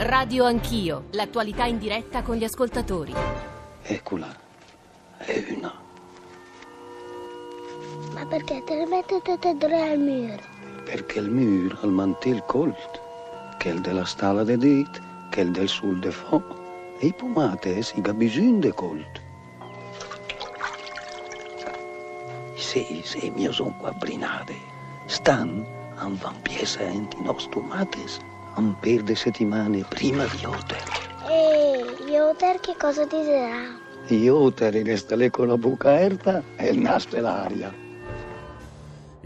Radio 0.00 0.44
Anch'io, 0.44 1.06
l'attualità 1.10 1.64
in 1.64 1.76
diretta 1.76 2.22
con 2.22 2.36
gli 2.36 2.44
ascoltatori. 2.44 3.12
Eccola, 3.82 4.32
è 5.16 5.44
una. 5.56 5.74
Ma 8.14 8.24
perché 8.26 8.62
te 8.64 8.76
le 8.76 8.86
mettete 8.86 9.36
dentro 9.40 9.68
al 9.68 9.98
muro? 9.98 10.38
Perché 10.84 11.18
il 11.18 11.28
mur 11.28 11.76
al 11.82 11.90
mantel 11.90 12.44
colt, 12.46 13.00
che 13.58 13.70
è 13.70 13.72
il 13.72 13.80
della 13.80 14.04
stalla 14.04 14.44
de 14.44 14.56
dit, 14.56 15.02
che 15.30 15.40
è 15.40 15.44
il 15.44 15.50
del 15.50 15.66
sul 15.66 15.98
de 15.98 16.12
fo, 16.12 16.44
e 17.00 17.06
i 17.08 17.12
pomate 17.12 17.82
si 17.82 18.00
bisogno 18.00 18.60
de 18.60 18.72
colt. 18.72 19.20
Sì, 22.54 23.00
sì, 23.02 23.32
mio 23.34 23.50
son 23.50 23.76
qua 23.78 23.90
brinade. 23.90 24.54
Stan, 25.06 25.66
an 25.96 26.16
van 26.18 26.40
piesa 26.42 26.82
enti 26.82 27.20
nos 27.20 27.48
tomates, 27.48 28.20
an 28.58 28.74
per 28.80 29.02
de 29.04 29.14
settimane 29.14 29.84
prima 29.88 30.24
di 30.26 30.44
Oter. 30.44 30.82
Ehi, 31.30 32.10
Yoter 32.10 32.58
che 32.58 32.74
cosa 32.76 33.06
ti 33.06 33.20
dirà? 33.22 33.86
Ioter 34.08 34.74
resta 34.82 35.14
lì 35.14 35.30
con 35.30 35.46
la 35.48 35.56
buca 35.56 35.90
aperta 35.92 36.42
e 36.56 36.70
il 36.70 36.78
naso 36.78 37.14
e 37.14 37.20
l'aria. 37.20 37.72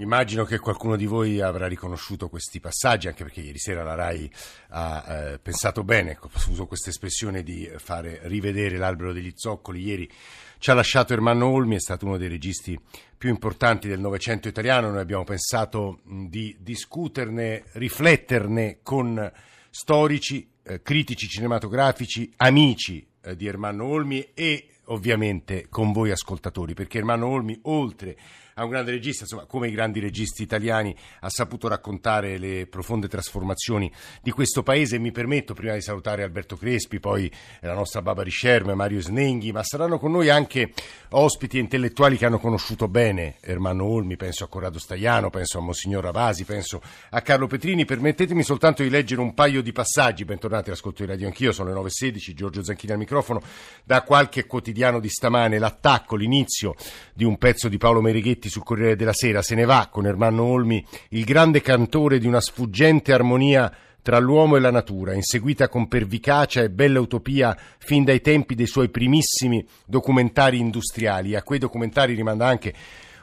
Immagino 0.02 0.44
che 0.44 0.58
qualcuno 0.58 0.96
di 0.96 1.06
voi 1.06 1.40
avrà 1.40 1.68
riconosciuto 1.68 2.28
questi 2.28 2.58
passaggi, 2.58 3.06
anche 3.06 3.22
perché 3.22 3.40
ieri 3.40 3.60
sera 3.60 3.84
la 3.84 3.94
RAI 3.94 4.28
ha 4.70 5.04
eh, 5.06 5.38
pensato 5.38 5.84
bene, 5.84 6.10
ecco, 6.10 6.28
uso 6.48 6.66
questa 6.66 6.90
espressione 6.90 7.44
di 7.44 7.70
fare 7.76 8.18
rivedere 8.24 8.78
l'albero 8.78 9.12
degli 9.12 9.30
zoccoli. 9.32 9.80
Ieri 9.80 10.10
ci 10.58 10.72
ha 10.72 10.74
lasciato 10.74 11.12
Ermanno 11.12 11.46
Olmi, 11.46 11.76
è 11.76 11.80
stato 11.80 12.06
uno 12.06 12.16
dei 12.16 12.26
registi 12.26 12.76
più 13.16 13.30
importanti 13.30 13.86
del 13.86 14.00
Novecento 14.00 14.48
italiano. 14.48 14.90
Noi 14.90 15.02
abbiamo 15.02 15.22
pensato 15.22 16.00
di 16.04 16.56
discuterne, 16.58 17.66
rifletterne 17.74 18.78
con 18.82 19.30
storici, 19.70 20.50
eh, 20.64 20.82
critici 20.82 21.28
cinematografici, 21.28 22.28
amici 22.38 23.06
eh, 23.22 23.36
di 23.36 23.46
Ermanno 23.46 23.84
Olmi 23.84 24.30
e 24.34 24.66
ovviamente 24.86 25.68
con 25.68 25.92
voi 25.92 26.10
ascoltatori, 26.10 26.74
perché 26.74 26.98
Ermanno 26.98 27.28
Olmi, 27.28 27.56
oltre 27.62 28.16
a 28.54 28.64
un 28.64 28.70
grande 28.70 28.90
regista, 28.90 29.22
insomma, 29.24 29.44
come 29.46 29.68
i 29.68 29.72
grandi 29.72 30.00
registi 30.00 30.42
italiani, 30.42 30.94
ha 31.20 31.28
saputo 31.30 31.68
raccontare 31.68 32.38
le 32.38 32.66
profonde 32.66 33.08
trasformazioni 33.08 33.90
di 34.20 34.30
questo 34.30 34.62
paese. 34.62 34.98
Mi 34.98 35.10
permetto, 35.10 35.54
prima 35.54 35.74
di 35.74 35.80
salutare 35.80 36.22
Alberto 36.22 36.56
Crespi, 36.56 37.00
poi 37.00 37.30
la 37.60 37.74
nostra 37.74 38.02
Baba 38.02 38.22
Riscerme, 38.22 38.74
Mario 38.74 39.00
Snenghi, 39.00 39.52
ma 39.52 39.62
saranno 39.62 39.98
con 39.98 40.12
noi 40.12 40.28
anche 40.28 40.72
ospiti 41.10 41.56
e 41.56 41.60
intellettuali 41.60 42.16
che 42.16 42.26
hanno 42.26 42.38
conosciuto 42.38 42.88
bene 42.88 43.36
Ermanno 43.40 43.84
Olmi, 43.84 44.16
penso 44.16 44.44
a 44.44 44.48
Corrado 44.48 44.78
Staiano, 44.78 45.30
penso 45.30 45.58
a 45.58 45.60
Monsignor 45.60 46.04
Ravasi, 46.04 46.44
penso 46.44 46.82
a 47.10 47.20
Carlo 47.22 47.46
Petrini. 47.46 47.84
Permettetemi 47.84 48.42
soltanto 48.42 48.82
di 48.82 48.90
leggere 48.90 49.20
un 49.20 49.34
paio 49.34 49.62
di 49.62 49.72
passaggi. 49.72 50.24
Bentornati 50.24 50.68
all'ascolto 50.68 51.02
di 51.02 51.10
Radio 51.10 51.26
Anch'io, 51.26 51.52
sono 51.52 51.72
le 51.72 51.80
9.16, 51.80 52.34
Giorgio 52.34 52.62
Zanchini 52.62 52.92
al 52.92 52.98
microfono. 52.98 53.42
Da 53.84 54.02
qualche 54.02 54.46
quotidiano 54.46 55.00
di 55.00 55.08
stamane 55.08 55.58
l'attacco, 55.58 56.16
l'inizio 56.16 56.74
di 57.14 57.24
un 57.24 57.38
pezzo 57.38 57.68
di 57.68 57.78
Paolo 57.78 58.00
Merighetti 58.00 58.41
sul 58.48 58.62
Corriere 58.62 58.96
della 58.96 59.12
Sera. 59.12 59.42
Se 59.42 59.54
ne 59.54 59.64
va 59.64 59.88
con 59.90 60.06
Ermanno 60.06 60.44
Olmi, 60.44 60.84
il 61.10 61.24
grande 61.24 61.60
cantore 61.60 62.18
di 62.18 62.26
una 62.26 62.40
sfuggente 62.40 63.12
armonia 63.12 63.72
tra 64.02 64.18
l'uomo 64.18 64.56
e 64.56 64.60
la 64.60 64.72
natura, 64.72 65.14
inseguita 65.14 65.68
con 65.68 65.86
pervicacia 65.86 66.60
e 66.62 66.70
bella 66.70 67.00
utopia 67.00 67.56
fin 67.78 68.02
dai 68.02 68.20
tempi 68.20 68.56
dei 68.56 68.66
suoi 68.66 68.88
primissimi 68.88 69.64
documentari 69.86 70.58
industriali. 70.58 71.36
A 71.36 71.42
quei 71.42 71.60
documentari 71.60 72.14
rimanda 72.14 72.46
anche 72.46 72.74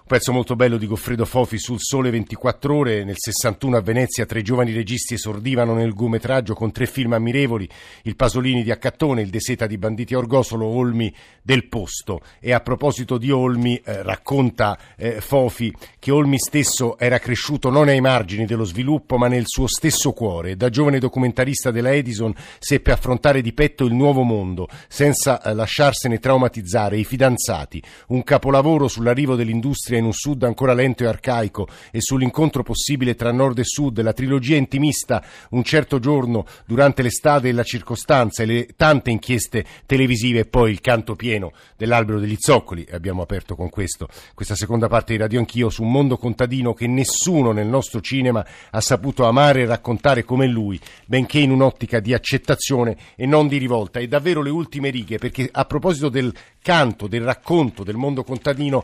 pezzo 0.10 0.32
molto 0.32 0.56
bello 0.56 0.78
di 0.78 0.88
Goffredo 0.88 1.24
Fofi 1.24 1.60
sul 1.60 1.80
Sole 1.80 2.10
24 2.10 2.76
Ore. 2.76 3.04
Nel 3.04 3.14
61 3.16 3.78
a 3.78 3.82
Venezia 3.82 4.26
tre 4.26 4.42
giovani 4.42 4.74
registi 4.74 5.14
esordivano 5.14 5.76
nel 5.76 5.90
lungometraggio 5.90 6.56
con 6.56 6.72
tre 6.72 6.88
film 6.88 7.14
ammirevoli: 7.14 7.70
Il 8.02 8.16
Pasolini 8.16 8.64
di 8.64 8.72
Accattone, 8.72 9.22
Il 9.22 9.30
De 9.30 9.40
Seta 9.40 9.68
di 9.68 9.78
Banditi 9.78 10.16
Orgosolo, 10.16 10.66
Olmi 10.66 11.14
del 11.44 11.68
Posto. 11.68 12.22
E 12.40 12.54
a 12.54 12.60
proposito 12.60 13.20
di 13.20 13.30
Olmi, 13.30 13.80
eh, 13.86 14.02
racconta 14.02 14.80
eh, 14.98 15.22
Fofi 15.22 15.72
che 16.00 16.10
Olmi 16.10 16.40
stesso 16.40 16.98
era 16.98 17.20
cresciuto 17.20 17.70
non 17.70 17.88
ai 17.88 18.02
margini 18.02 18.48
dello 18.48 18.66
sviluppo, 18.66 19.16
ma 19.20 19.28
nel 19.28 19.44
suo 19.46 19.68
stesso 19.68 20.12
cuore. 20.14 20.56
Da 20.56 20.70
giovane 20.70 20.98
documentarista 20.98 21.70
della 21.70 21.94
Edison 21.94 22.34
seppe 22.58 22.92
affrontare 22.92 23.42
di 23.42 23.54
petto 23.54 23.86
il 23.86 23.94
nuovo 23.94 24.24
mondo, 24.24 24.70
senza 24.88 25.40
eh, 25.40 25.54
lasciarsene 25.54 26.18
traumatizzare. 26.18 26.98
I 26.98 27.04
fidanzati, 27.04 27.80
un 28.08 28.24
capolavoro 28.24 28.88
sull'arrivo 28.88 29.36
dell'industria 29.36 29.98
in 30.00 30.06
un 30.06 30.14
sud 30.14 30.44
ancora 30.44 30.74
lento 30.74 31.04
e 31.04 31.08
arcaico 31.08 31.68
e 31.92 32.02
sull'incontro 32.02 32.64
possibile 32.64 33.16
tra 33.16 33.32
nord 33.32 33.60
e 33.60 33.64
sud, 33.64 34.02
la 34.02 34.14
trilogia 34.14 34.56
intimista 34.56 35.24
Un 35.52 35.64
certo 35.64 36.00
giorno 36.00 36.46
durante 36.66 37.02
l'estate 37.02 37.50
e 37.50 37.52
la 37.52 37.64
circostanza 37.64 38.44
e 38.44 38.46
le 38.46 38.68
tante 38.76 39.12
inchieste 39.12 39.66
televisive 39.86 40.40
e 40.40 40.46
poi 40.46 40.72
il 40.72 40.82
canto 40.82 41.16
pieno 41.16 41.52
dell'albero 41.78 42.20
degli 42.20 42.38
zoccoli 42.38 42.88
abbiamo 42.92 43.22
aperto 43.22 43.56
con 43.56 43.70
questo 43.70 44.08
questa 44.34 44.56
seconda 44.56 44.88
parte 44.88 45.14
di 45.14 45.20
Radio 45.20 45.40
Anch'io 45.40 45.70
su 45.70 45.84
un 45.84 45.92
mondo 45.92 46.18
contadino 46.18 46.74
che 46.74 46.88
nessuno 46.88 47.52
nel 47.52 47.68
nostro 47.68 48.02
cinema 48.02 48.46
ha 48.72 48.82
saputo 48.82 49.26
amare 49.26 49.62
e 49.62 49.66
raccontare 49.66 50.24
come 50.24 50.48
lui, 50.48 50.80
benché 51.06 51.40
in 51.40 51.52
un'ottica 51.52 52.00
di 52.00 52.14
accettazione 52.14 52.98
e 53.16 53.26
non 53.26 53.48
di 53.48 53.58
rivolta. 53.58 54.00
E 54.00 54.08
davvero 54.08 54.42
le 54.42 54.50
ultime 54.50 54.90
righe, 54.90 55.18
perché 55.18 55.50
a 55.52 55.66
proposito 55.66 56.10
del 56.10 56.34
canto, 56.62 57.08
del 57.08 57.24
racconto 57.24 57.84
del 57.84 57.96
mondo 57.96 58.24
contadino, 58.24 58.84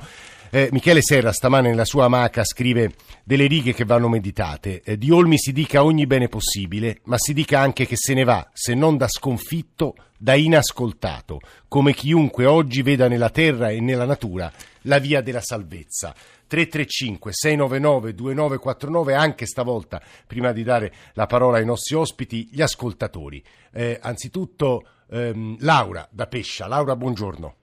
eh, 0.55 0.69
Michele 0.71 1.01
Serra 1.01 1.33
stamane 1.33 1.67
nella 1.67 1.83
sua 1.83 2.05
amaca 2.05 2.45
scrive 2.45 2.93
delle 3.25 3.45
righe 3.45 3.73
che 3.73 3.83
vanno 3.83 4.07
meditate. 4.07 4.81
Eh, 4.85 4.97
di 4.97 5.11
Olmi 5.11 5.37
si 5.37 5.51
dica 5.51 5.83
ogni 5.83 6.07
bene 6.07 6.29
possibile, 6.29 7.01
ma 7.05 7.17
si 7.17 7.33
dica 7.33 7.59
anche 7.59 7.85
che 7.85 7.97
se 7.97 8.13
ne 8.13 8.23
va, 8.23 8.49
se 8.53 8.73
non 8.73 8.95
da 8.95 9.09
sconfitto, 9.09 9.95
da 10.17 10.33
inascoltato, 10.33 11.41
come 11.67 11.91
chiunque 11.91 12.45
oggi 12.45 12.83
veda 12.83 13.09
nella 13.09 13.31
terra 13.31 13.69
e 13.69 13.81
nella 13.81 14.05
natura 14.05 14.49
la 14.83 14.97
via 14.99 15.19
della 15.19 15.41
salvezza. 15.41 16.15
335 16.47 17.31
699 17.33 18.13
2949 18.13 19.13
anche 19.13 19.45
stavolta 19.45 20.01
prima 20.25 20.53
di 20.53 20.63
dare 20.63 20.93
la 21.15 21.25
parola 21.25 21.57
ai 21.57 21.65
nostri 21.65 21.95
ospiti 21.95 22.47
gli 22.51 22.61
ascoltatori 22.61 23.43
eh, 23.73 23.97
anzitutto 23.99 24.85
ehm, 25.09 25.57
Laura 25.61 26.07
da 26.11 26.27
Pescia 26.27 26.67
Laura 26.67 26.95
buongiorno 26.95 27.55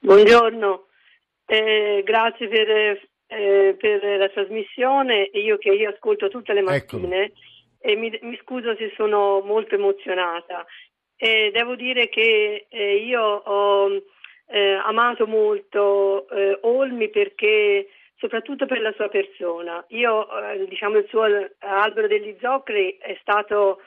buongiorno 0.00 0.85
eh, 1.46 2.02
grazie 2.04 2.48
per, 2.48 2.68
eh, 3.28 3.76
per, 3.78 4.18
la 4.18 4.28
trasmissione. 4.28 5.30
Io 5.34 5.56
che 5.58 5.70
io 5.70 5.90
ascolto 5.90 6.28
tutte 6.28 6.52
le 6.52 6.62
mattine 6.62 7.32
e 7.80 7.94
mi, 7.96 8.16
mi, 8.22 8.36
scuso 8.42 8.74
se 8.76 8.92
sono 8.96 9.40
molto 9.40 9.76
emozionata. 9.76 10.66
Eh, 11.16 11.50
devo 11.52 11.76
dire 11.76 12.08
che 12.08 12.66
eh, 12.68 12.96
io 12.96 13.22
ho 13.22 13.90
eh, 14.48 14.72
amato 14.84 15.26
molto 15.26 16.28
eh, 16.28 16.58
Olmi 16.62 17.08
perché 17.08 17.88
soprattutto 18.18 18.66
per 18.66 18.80
la 18.80 18.92
sua 18.92 19.08
persona. 19.08 19.84
Io, 19.88 20.26
diciamo, 20.68 20.98
il 20.98 21.06
suo 21.08 21.22
albero 21.58 22.06
degli 22.06 22.36
zoccoli 22.40 22.96
è 22.98 23.16
stato 23.20 23.80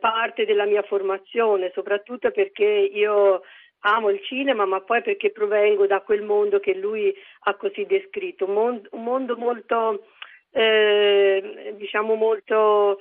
parte 0.00 0.44
della 0.44 0.66
mia 0.66 0.82
formazione, 0.82 1.70
soprattutto 1.72 2.30
perché 2.30 2.64
io 2.64 3.40
amo 3.86 4.10
il 4.10 4.20
cinema, 4.22 4.66
ma 4.66 4.80
poi 4.80 5.02
perché 5.02 5.30
provengo 5.30 5.86
da 5.86 6.00
quel 6.00 6.22
mondo 6.22 6.58
che 6.58 6.74
lui 6.74 7.14
ha 7.40 7.54
così 7.54 7.86
descritto, 7.86 8.46
un 8.46 8.52
mondo, 8.52 8.88
un 8.92 9.02
mondo 9.02 9.36
molto, 9.36 10.06
eh, 10.50 11.74
diciamo 11.76 12.14
molto 12.14 12.98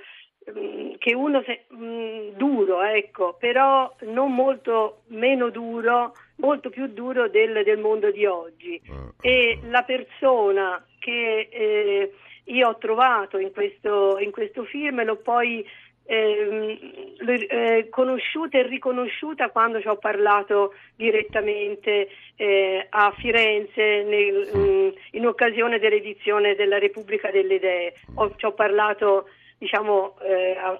mm, 0.49 0.93
che 0.99 1.15
uno 1.15 1.41
se, 1.43 1.65
mh, 1.69 1.85
mm, 1.85 2.29
duro, 2.35 2.83
ecco, 2.83 3.35
però 3.39 3.93
non 4.01 4.33
molto 4.33 5.01
meno 5.07 5.49
duro, 5.49 6.13
molto 6.37 6.69
più 6.69 6.87
duro 6.87 7.29
del, 7.29 7.63
del 7.63 7.79
mondo 7.79 8.11
di 8.11 8.25
oggi. 8.25 8.79
Eh, 9.21 9.29
e 9.29 9.59
la 9.69 9.81
persona 9.81 10.85
che 10.99 11.47
eh, 11.51 12.13
io 12.45 12.67
ho 12.67 12.77
trovato 12.77 13.39
in 13.39 13.51
questo, 13.51 14.19
in 14.19 14.29
questo 14.29 14.63
film 14.65 15.03
l'ho 15.03 15.17
poi 15.17 15.65
eh, 16.05 16.79
eh, 17.27 17.87
conosciuta 17.89 18.59
e 18.59 18.67
riconosciuta 18.67 19.49
quando 19.49 19.81
ci 19.81 19.87
ho 19.87 19.97
parlato 19.97 20.73
direttamente 20.95 22.09
eh, 22.35 22.85
a 22.89 23.11
Firenze 23.17 24.03
nel, 24.03 24.49
mh, 24.53 24.59
mm, 24.59 24.89
in 25.11 25.25
occasione 25.25 25.79
dell'edizione 25.79 26.55
della 26.55 26.77
Repubblica 26.77 27.31
delle 27.31 27.55
Idee. 27.55 27.93
Ho, 28.15 28.33
ci 28.35 28.45
ho 28.45 28.53
parlato 28.53 29.29
diciamo, 29.57 30.17
eh, 30.21 30.57
a, 30.57 30.77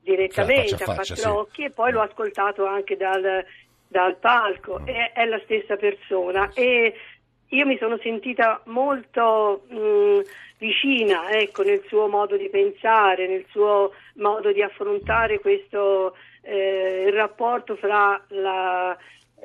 direttamente 0.00 0.82
a, 0.82 0.94
faccia, 0.94 1.14
a 1.14 1.16
quattro 1.16 1.38
occhi 1.40 1.64
e 1.64 1.70
poi 1.70 1.92
l'ho 1.92 2.00
ascoltato 2.00 2.64
anche 2.64 2.96
dal, 2.96 3.44
dal 3.88 4.16
palco. 4.16 4.80
Mm. 4.80 4.86
È, 4.86 5.12
è, 5.12 5.24
la 5.26 5.40
stessa 5.44 5.76
persona 5.76 6.50
e 6.54 6.94
io 7.48 7.66
mi 7.66 7.76
sono 7.78 7.98
sentita 7.98 8.60
molto 8.64 9.64
mh, 9.68 10.20
vicina 10.58 11.30
ecco, 11.30 11.62
nel 11.62 11.82
suo 11.86 12.08
modo 12.08 12.36
di 12.36 12.48
pensare, 12.48 13.26
nel 13.26 13.44
suo 13.50 13.92
modo 14.14 14.52
di 14.52 14.62
affrontare 14.62 15.40
questo 15.40 16.14
eh, 16.42 17.04
il 17.06 17.12
rapporto 17.12 17.76
fra 17.76 18.20
la, 18.28 18.96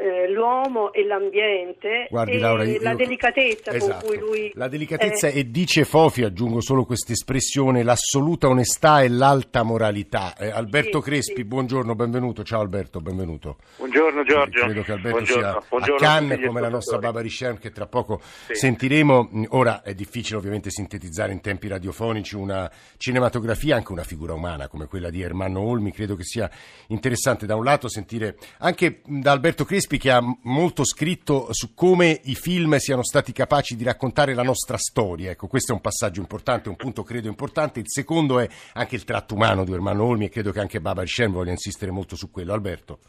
eh, 0.01 0.31
l'uomo 0.31 0.92
e 0.92 1.06
l'ambiente 1.06 2.07
Guardi, 2.09 2.31
e 2.31 2.39
Laura, 2.39 2.63
io, 2.63 2.81
la 2.81 2.95
delicatezza 2.95 3.71
esatto, 3.71 4.07
con 4.07 4.07
cui 4.07 4.18
lui... 4.18 4.51
La 4.56 4.68
delicatezza 4.68 5.27
eh, 5.27 5.39
e 5.39 5.51
dice 5.51 5.86
Fofi, 5.86 6.24
aggiungo 6.24 6.59
solo 6.59 6.86
questa 6.86 7.12
espressione, 7.12 7.83
l'assoluta 7.83 8.48
onestà 8.48 9.01
e 9.01 9.09
l'alta 9.09 9.62
moralità. 9.62 10.36
Eh, 10.36 10.50
Alberto 10.50 11.01
sì, 11.01 11.09
Crespi, 11.09 11.36
sì. 11.36 11.44
buongiorno, 11.44 11.94
benvenuto. 11.94 12.44
Ciao 12.44 12.62
Alberto, 12.62 13.00
benvenuto. 13.00 13.57
Buongiorno 13.77 14.24
Giorgio. 14.24 14.63
Credo 14.63 14.81
che 14.81 14.92
Alberto 14.92 15.18
buongiorno, 15.18 15.51
sia 15.51 15.63
buongiorno 15.69 15.95
a 15.95 16.00
Cannes 16.00 16.45
come 16.45 16.62
la 16.62 16.69
nostra. 16.69 16.98
Barbara 16.98 17.27
Scherm 17.30 17.59
che 17.59 17.71
tra 17.71 17.86
poco 17.86 18.21
sentiremo. 18.51 19.30
Ora 19.50 19.83
è 19.83 19.94
difficile 19.94 20.38
ovviamente 20.38 20.71
sintetizzare 20.71 21.31
in 21.31 21.42
tempi 21.42 21.68
radiofonici 21.68 22.36
una 22.36 22.69
cinematografia, 22.98 23.75
anche 23.75 23.92
una 23.92 24.03
figura 24.03 24.33
umana 24.33 24.68
come 24.68 24.88
quella 24.88 25.09
di 25.09 25.21
Ermanno 25.21 25.62
Olmi. 25.62 25.92
Credo 25.92 26.15
che 26.15 26.24
sia 26.24 26.50
interessante 26.88 27.45
da 27.45 27.56
un 27.56 27.63
lato 27.63 27.88
sentire 27.88 28.38
anche 28.59 29.01
da 29.06 29.31
Alberto 29.31 29.63
Crespi 29.63 29.90
che 29.97 30.11
ha 30.11 30.21
molto 30.43 30.83
scritto 30.83 31.47
su 31.51 31.73
come 31.73 32.19
i 32.25 32.35
film 32.35 32.77
siano 32.77 33.03
stati 33.03 33.31
capaci 33.31 33.75
di 33.75 33.83
raccontare 33.83 34.33
la 34.33 34.43
nostra 34.43 34.77
storia. 34.77 35.31
Ecco, 35.31 35.47
questo 35.47 35.71
è 35.71 35.75
un 35.75 35.81
passaggio 35.81 36.19
importante, 36.19 36.69
un 36.69 36.75
punto 36.75 37.03
credo 37.03 37.27
importante. 37.27 37.79
Il 37.79 37.89
secondo 37.89 38.39
è 38.39 38.47
anche 38.73 38.95
il 38.95 39.03
tratto 39.03 39.35
umano 39.35 39.63
di 39.63 39.73
Ermanno 39.73 40.03
Olmi 40.03 40.25
e 40.25 40.29
credo 40.29 40.51
che 40.51 40.59
anche 40.59 40.81
Barbara 40.81 41.05
Scherm 41.05 41.33
voglia 41.33 41.51
insistere 41.51 41.91
molto 41.91 42.15
su 42.15 42.31
quello. 42.31 42.53
Alberto. 42.53 42.99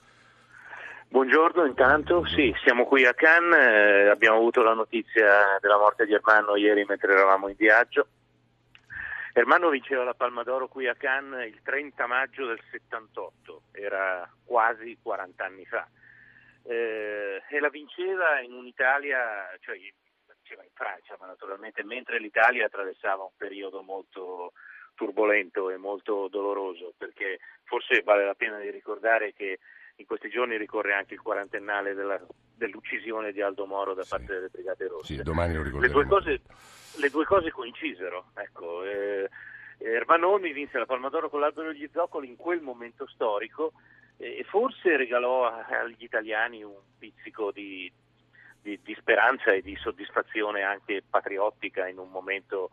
Buongiorno 1.08 1.67
intanto, 1.67 2.25
sì, 2.25 2.55
siamo 2.64 2.87
qui 2.87 3.05
a 3.05 3.12
Cannes, 3.12 3.61
eh, 3.61 4.08
abbiamo 4.08 4.38
avuto 4.38 4.62
la 4.62 4.73
notizia 4.73 5.58
della 5.61 5.76
morte 5.76 6.06
di 6.06 6.14
Ermanno 6.14 6.56
ieri 6.56 6.87
mentre 6.88 7.12
eravamo 7.12 7.49
in 7.49 7.55
viaggio. 7.58 8.06
Ermanno 9.34 9.69
vinceva 9.69 10.05
la 10.05 10.14
Palma 10.14 10.43
d'Oro 10.43 10.69
qui 10.69 10.88
a 10.88 10.94
Cannes 10.94 11.46
il 11.49 11.61
30 11.62 12.06
maggio 12.06 12.46
del 12.46 12.61
78, 12.70 13.62
era 13.73 14.26
quasi 14.43 14.96
40 15.02 15.44
anni 15.44 15.67
fa. 15.67 15.87
Eh, 16.64 17.43
e 17.49 17.61
la 17.61 17.69
vinceva 17.69 18.41
in 18.41 18.53
un'Italia, 18.53 19.49
cioè 19.61 19.76
la 20.26 20.35
vinceva 20.35 20.62
in 20.62 20.70
Francia, 20.75 21.17
ma 21.19 21.26
naturalmente 21.26 21.82
mentre 21.85 22.19
l'Italia 22.19 22.67
attraversava 22.67 23.23
un 23.23 23.37
periodo 23.37 23.82
molto 23.82 24.53
turbolento 24.94 25.70
e 25.70 25.76
molto 25.76 26.29
doloroso, 26.29 26.94
perché 26.97 27.41
forse 27.64 28.03
vale 28.03 28.25
la 28.25 28.35
pena 28.35 28.59
di 28.59 28.70
ricordare 28.70 29.32
che 29.32 29.59
in 29.97 30.06
questi 30.06 30.29
giorni 30.31 30.56
ricorre 30.56 30.94
anche 30.94 31.14
il 31.14 31.20
quarantennale 31.20 31.94
della, 31.94 32.20
dell'uccisione 32.55 33.32
di 33.32 33.43
Aldo 33.43 33.67
Moro 33.67 33.94
da 33.94 34.03
Sì. 34.05 34.11
parte 34.11 34.35
delle 34.35 34.49
Brigate 34.49 34.87
Rosse. 34.88 35.15
Sì, 35.15 35.23
domani 35.23 35.55
lo 35.55 35.79
le, 35.79 35.88
due 35.88 36.06
cose, 36.06 36.41
le 36.97 37.11
due 37.11 37.25
cose 37.25 37.50
coincisero. 37.50 38.31
Ecco, 38.35 38.85
eh, 38.85 39.29
Ermanno 39.79 40.29
Olmi 40.29 40.53
vinse 40.53 40.79
la 40.79 40.87
Palma 40.87 41.08
d'Oro 41.08 41.29
con 41.29 41.41
l'albero 41.41 41.73
degli 41.73 41.88
zoccoli 41.93 42.29
in 42.29 42.37
quel 42.37 42.61
momento 42.61 43.06
storico 43.08 43.73
e 44.22 44.44
forse 44.44 44.96
regalò 44.96 45.46
agli 45.52 45.96
italiani 45.98 46.62
un 46.62 46.76
pizzico 46.98 47.50
di, 47.50 47.90
di- 48.60 48.78
di 48.82 48.94
speranza 48.94 49.50
e 49.52 49.62
di 49.62 49.74
soddisfazione 49.76 50.62
anche 50.62 51.02
patriottica 51.08 51.88
in 51.88 51.98
un 51.98 52.08
momento 52.08 52.70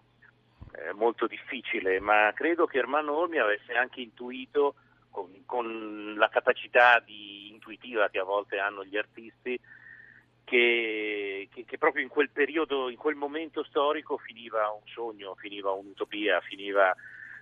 eh, 0.75 0.93
molto 0.93 1.25
difficile, 1.25 1.99
ma 1.99 2.31
credo 2.35 2.67
che 2.67 2.77
Ermanno 2.77 3.13
Olmi 3.15 3.39
avesse 3.39 3.73
anche 3.73 4.01
intuito 4.01 4.75
con, 5.09 5.43
con 5.45 6.13
la 6.15 6.29
capacità 6.29 6.99
di 7.03 7.49
intuitiva 7.49 8.09
che 8.09 8.19
a 8.19 8.23
volte 8.23 8.59
hanno 8.59 8.85
gli 8.85 8.95
artisti 8.95 9.59
che, 10.43 11.47
che- 11.51 11.65
che 11.65 11.77
proprio 11.79 12.03
in 12.03 12.09
quel 12.09 12.29
periodo, 12.29 12.89
in 12.89 12.97
quel 12.97 13.15
momento 13.15 13.63
storico 13.63 14.17
finiva 14.17 14.69
un 14.71 14.81
sogno, 14.85 15.33
finiva 15.35 15.71
un'utopia, 15.71 16.39
finiva 16.41 16.95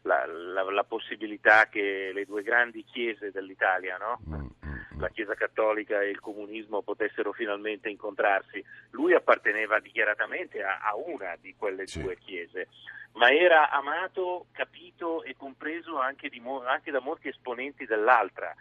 la, 0.07 0.25
la- 0.25 0.71
la 0.71 0.83
possibilità 0.83 1.67
che 1.67 2.11
le 2.13 2.25
due 2.25 2.41
grandi 2.41 2.83
chiese 2.83 3.29
dell'Italia, 3.31 3.97
no? 3.97 4.19
Mm, 4.27 4.33
mm, 4.33 4.69
mm. 4.95 4.99
la 5.01 5.09
Chiesa 5.09 5.35
Cattolica 5.35 6.01
e 6.01 6.09
il 6.09 6.19
comunismo 6.19 6.81
potessero 6.81 7.31
finalmente 7.33 7.89
incontrarsi. 7.89 8.63
Lui 8.91 9.13
apparteneva 9.13 9.79
dichiaratamente 9.79 10.63
a, 10.63 10.79
a 10.81 10.95
una 10.95 11.35
di 11.39 11.53
quelle 11.55 11.85
Sì. 11.85 12.01
due 12.01 12.17
chiese, 12.17 12.69
ma 13.13 13.29
era 13.31 13.69
amato, 13.69 14.47
capito 14.53 15.23
e 15.23 15.35
compreso 15.35 15.99
anche, 15.99 16.29
di 16.29 16.41
anche 16.65 16.91
da 16.91 16.99
molti 17.01 17.27
esponenti 17.27 17.85
dell'altra 17.85 18.53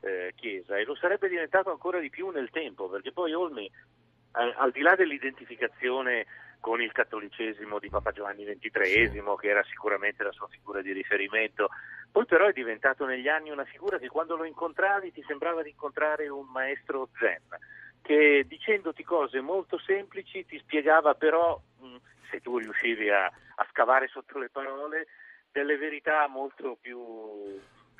eh, 0.00 0.32
Chiesa 0.36 0.76
e 0.78 0.84
lo 0.84 0.94
sarebbe 0.94 1.28
diventato 1.28 1.70
ancora 1.70 1.98
di 1.98 2.10
più 2.10 2.30
nel 2.30 2.50
tempo, 2.50 2.88
perché 2.88 3.12
poi 3.12 3.32
Olmi, 3.32 3.70
al, 4.32 4.52
al 4.56 4.70
di 4.70 4.80
là 4.80 4.94
dell'identificazione 4.94 6.26
con 6.64 6.80
il 6.80 6.92
cattolicesimo 6.92 7.78
di 7.78 7.90
Papa 7.90 8.10
Giovanni 8.10 8.42
XXIII, 8.46 9.22
che 9.38 9.48
era 9.48 9.62
sicuramente 9.64 10.22
la 10.22 10.32
sua 10.32 10.48
figura 10.48 10.80
di 10.80 10.92
riferimento, 10.92 11.68
poi 12.10 12.24
però 12.24 12.46
è 12.46 12.52
diventato 12.52 13.04
negli 13.04 13.28
anni 13.28 13.50
una 13.50 13.66
figura 13.66 13.98
che 13.98 14.08
quando 14.08 14.34
lo 14.34 14.46
incontravi 14.46 15.12
ti 15.12 15.22
sembrava 15.26 15.62
di 15.62 15.68
incontrare 15.68 16.26
un 16.28 16.46
maestro 16.46 17.10
zen, 17.18 17.42
che 18.00 18.46
dicendoti 18.48 19.04
cose 19.04 19.42
molto 19.42 19.76
semplici 19.76 20.46
ti 20.46 20.58
spiegava 20.58 21.12
però, 21.12 21.60
mh, 21.80 21.96
se 22.30 22.40
tu 22.40 22.56
riuscivi 22.56 23.10
a, 23.10 23.26
a 23.26 23.66
scavare 23.68 24.08
sotto 24.08 24.38
le 24.38 24.48
parole, 24.48 25.08
delle 25.52 25.76
verità 25.76 26.26
molto 26.28 26.78
più, 26.80 26.98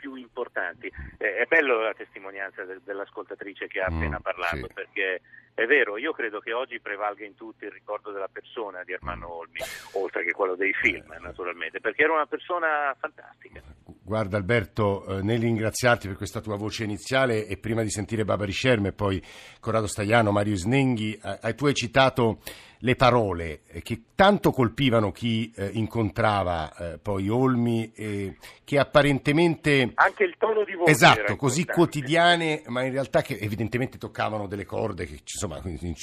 più 0.04 0.16
importanti. 0.16 0.92
Eh, 1.16 1.36
è 1.36 1.46
bello 1.48 1.80
la 1.80 1.94
testimonianza 1.94 2.62
de- 2.64 2.80
dell'ascoltatrice 2.84 3.66
che 3.68 3.80
ha 3.80 3.90
Mm, 3.90 3.96
appena 3.96 4.20
parlato, 4.20 4.66
sì. 4.66 4.72
perché 4.74 5.20
è 5.54 5.64
vero, 5.64 5.96
io 5.96 6.12
credo 6.12 6.40
che 6.40 6.52
oggi 6.52 6.78
prevalga 6.78 7.24
in 7.24 7.34
tutti 7.34 7.64
il 7.64 7.70
ricordo 7.70 8.10
della 8.12 8.28
persona 8.30 8.82
di 8.84 8.92
Ermanno 8.92 9.32
Olmi, 9.32 9.60
oltre 9.92 10.22
che 10.24 10.32
quello 10.32 10.56
dei 10.56 10.74
film, 10.74 11.06
naturalmente, 11.22 11.80
perché 11.80 12.02
era 12.02 12.12
una 12.12 12.26
persona 12.26 12.94
fantastica. 13.00 13.62
Guarda 14.02 14.36
Alberto, 14.36 15.06
eh, 15.06 15.22
nel 15.22 15.40
ringraziarti 15.40 16.08
per 16.08 16.16
questa 16.18 16.42
tua 16.42 16.56
voce 16.56 16.84
iniziale 16.84 17.46
e 17.46 17.56
prima 17.56 17.80
di 17.82 17.88
sentire 17.88 18.24
Babari 18.26 18.52
Scerme 18.52 18.88
e 18.88 18.92
poi 18.92 19.22
Corrado 19.60 19.86
Stagliano, 19.86 20.30
Mario 20.32 20.56
Snenghi, 20.56 21.18
eh, 21.42 21.54
tu 21.54 21.64
hai 21.64 21.72
citato 21.74 22.40
le 22.84 22.96
parole 22.96 23.62
eh, 23.66 23.80
che 23.82 24.02
tanto 24.14 24.50
colpivano 24.52 25.10
chi 25.10 25.50
eh, 25.56 25.70
incontrava 25.72 26.74
eh, 26.76 26.98
poi 26.98 27.28
Olmi 27.30 27.90
e 27.94 28.36
che 28.62 28.78
apparentemente... 28.78 29.92
Anche 29.94 30.24
il 30.24 30.34
tono 30.38 30.64
di 30.64 30.74
voce 30.74 30.90
Esatto, 30.90 31.36
così 31.36 31.64
quotidiane, 31.64 32.62
ma 32.66 32.82
in 32.82 32.92
realtà 32.92 33.22
che 33.22 33.38
evidentemente 33.38 33.96
toccavano 33.96 34.46
delle 34.46 34.66
corde 34.66 35.06
che 35.06 35.20
insomma 35.20 35.60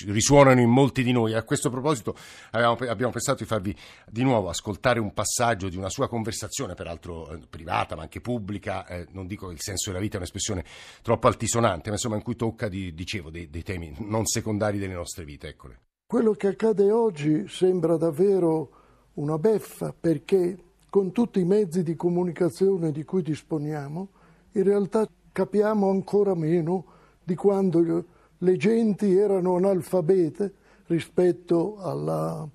risuonano 0.07 0.59
in 0.59 0.69
molti 0.69 1.03
di 1.03 1.11
noi. 1.11 1.33
A 1.33 1.43
questo 1.43 1.69
proposito 1.69 2.15
avevamo- 2.51 2.89
abbiamo 2.89 3.11
pensato 3.11 3.43
di 3.43 3.45
farvi 3.45 3.75
di 4.07 4.23
nuovo 4.23 4.49
ascoltare 4.49 4.99
un 4.99 5.13
passaggio 5.13 5.69
di 5.69 5.77
una 5.77 5.89
sua 5.89 6.07
conversazione, 6.07 6.73
peraltro 6.73 7.31
eh, 7.31 7.39
privata 7.47 7.95
ma 7.95 8.01
anche 8.01 8.21
pubblica, 8.21 8.87
eh, 8.87 9.05
non 9.11 9.27
dico 9.27 9.47
che 9.47 9.53
il 9.53 9.61
senso 9.61 9.91
della 9.91 10.01
vita 10.01 10.15
è 10.15 10.17
un'espressione 10.17 10.65
troppo 11.03 11.27
altisonante, 11.27 11.89
ma 11.89 11.95
insomma 11.95 12.15
in 12.15 12.23
cui 12.23 12.35
tocca, 12.35 12.67
di- 12.67 12.93
dicevo, 12.95 13.29
dei, 13.29 13.51
dei 13.51 13.63
temi 13.63 13.93
non 13.99 14.25
secondari 14.25 14.79
delle 14.79 14.93
nostre 14.93 15.25
vite. 15.25 15.47
Eccole. 15.47 15.79
Quello 16.11 16.33
che 16.33 16.47
accade 16.47 16.91
oggi 16.91 17.47
sembra 17.47 17.95
davvero 17.95 18.69
una 19.13 19.37
beffa 19.37 19.95
perché 19.97 20.57
con 20.89 21.13
tutti 21.13 21.39
i 21.39 21.45
mezzi 21.45 21.83
di 21.83 21.95
comunicazione 21.95 22.91
di 22.91 23.05
cui 23.05 23.21
disponiamo, 23.21 24.09
in 24.51 24.63
realtà 24.63 25.07
capiamo 25.31 25.89
ancora 25.89 26.35
meno 26.35 26.83
di 27.23 27.33
quando 27.35 28.05
le 28.37 28.57
genti 28.57 29.15
erano 29.15 29.55
analfabete 29.55 30.53
rispetto 30.87 31.77
alla, 31.77 32.45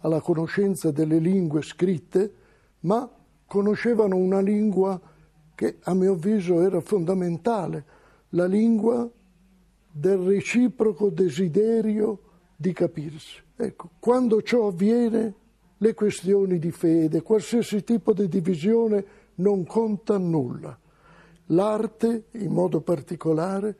alla 0.00 0.20
conoscenza 0.20 0.90
delle 0.90 1.18
lingue 1.18 1.62
scritte, 1.62 2.34
ma 2.80 3.10
conoscevano 3.46 4.16
una 4.16 4.40
lingua 4.42 5.00
che 5.54 5.78
a 5.84 5.94
mio 5.94 6.12
avviso 6.12 6.60
era 6.60 6.82
fondamentale, 6.82 7.84
la 8.28 8.44
lingua 8.44 9.08
del 9.90 10.18
reciproco 10.18 11.08
desiderio 11.08 12.20
di 12.56 12.72
capirsi. 12.72 13.42
Ecco, 13.54 13.90
quando 13.98 14.42
ciò 14.42 14.68
avviene, 14.68 15.34
le 15.78 15.94
questioni 15.94 16.58
di 16.58 16.70
fede, 16.70 17.20
qualsiasi 17.20 17.84
tipo 17.84 18.14
di 18.14 18.28
divisione 18.28 19.04
non 19.36 19.64
conta 19.66 20.16
nulla. 20.16 20.78
L'arte, 21.50 22.24
in 22.32 22.50
modo 22.50 22.80
particolare, 22.80 23.76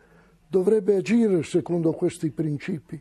dovrebbe 0.47 0.97
agire 0.97 1.43
secondo 1.43 1.93
questi 1.93 2.31
principi, 2.31 3.01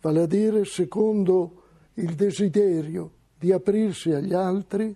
vale 0.00 0.22
a 0.22 0.26
dire 0.26 0.64
secondo 0.64 1.62
il 1.94 2.14
desiderio 2.14 3.12
di 3.38 3.52
aprirsi 3.52 4.10
agli 4.12 4.32
altri 4.32 4.94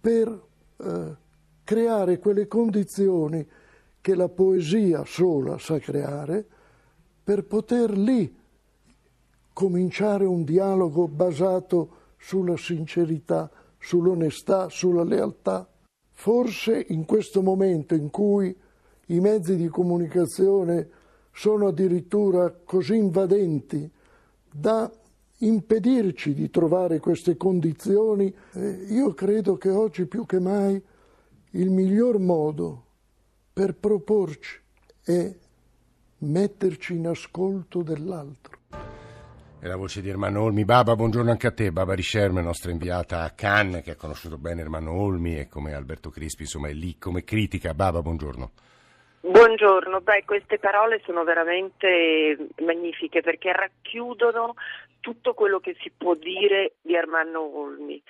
per 0.00 0.46
eh, 0.76 1.16
creare 1.64 2.18
quelle 2.18 2.46
condizioni 2.46 3.46
che 4.00 4.14
la 4.14 4.28
poesia 4.28 5.04
sola 5.04 5.58
sa 5.58 5.78
creare 5.78 6.46
per 7.22 7.44
poter 7.44 7.96
lì 7.96 8.37
cominciare 9.58 10.24
un 10.24 10.44
dialogo 10.44 11.08
basato 11.08 12.14
sulla 12.16 12.56
sincerità, 12.56 13.50
sull'onestà, 13.76 14.68
sulla 14.68 15.02
lealtà. 15.02 15.68
Forse 16.12 16.86
in 16.90 17.04
questo 17.04 17.42
momento 17.42 17.96
in 17.96 18.08
cui 18.08 18.56
i 19.06 19.18
mezzi 19.18 19.56
di 19.56 19.66
comunicazione 19.66 20.88
sono 21.32 21.66
addirittura 21.66 22.52
così 22.52 22.98
invadenti 22.98 23.90
da 24.48 24.88
impedirci 25.38 26.34
di 26.34 26.50
trovare 26.50 27.00
queste 27.00 27.36
condizioni, 27.36 28.32
eh, 28.52 28.86
io 28.90 29.12
credo 29.12 29.56
che 29.56 29.70
oggi 29.70 30.06
più 30.06 30.24
che 30.24 30.38
mai 30.38 30.80
il 31.50 31.70
miglior 31.70 32.20
modo 32.20 32.84
per 33.52 33.74
proporci 33.74 34.60
è 35.02 35.36
metterci 36.18 36.94
in 36.94 37.08
ascolto 37.08 37.82
dell'altro. 37.82 38.57
È 39.60 39.66
la 39.66 39.74
voce 39.74 40.00
di 40.00 40.08
Ermanno 40.08 40.42
Olmi. 40.42 40.64
Baba, 40.64 40.94
buongiorno 40.94 41.32
anche 41.32 41.48
a 41.48 41.52
te. 41.52 41.72
Baba 41.72 41.92
Riscerme, 41.92 42.40
nostra 42.40 42.70
inviata 42.70 43.24
a 43.24 43.34
Cannes, 43.34 43.82
che 43.82 43.90
ha 43.90 43.96
conosciuto 43.96 44.38
bene 44.38 44.60
Ermanno 44.60 44.92
Olmi 44.92 45.36
e 45.36 45.48
come 45.48 45.74
Alberto 45.74 46.10
Crispi, 46.10 46.42
insomma, 46.42 46.68
è 46.68 46.72
lì 46.72 46.96
come 46.96 47.24
critica. 47.24 47.74
Baba, 47.74 48.00
buongiorno. 48.00 48.50
Buongiorno, 49.20 50.00
beh, 50.00 50.22
queste 50.24 50.60
parole 50.60 51.02
sono 51.04 51.24
veramente 51.24 52.50
magnifiche 52.60 53.20
perché 53.20 53.52
racchiudono 53.52 54.54
tutto 55.00 55.34
quello 55.34 55.58
che 55.58 55.76
si 55.80 55.90
può 55.90 56.14
dire 56.14 56.74
di 56.80 56.94
Ermanno 56.94 57.40
Olmi. 57.40 58.00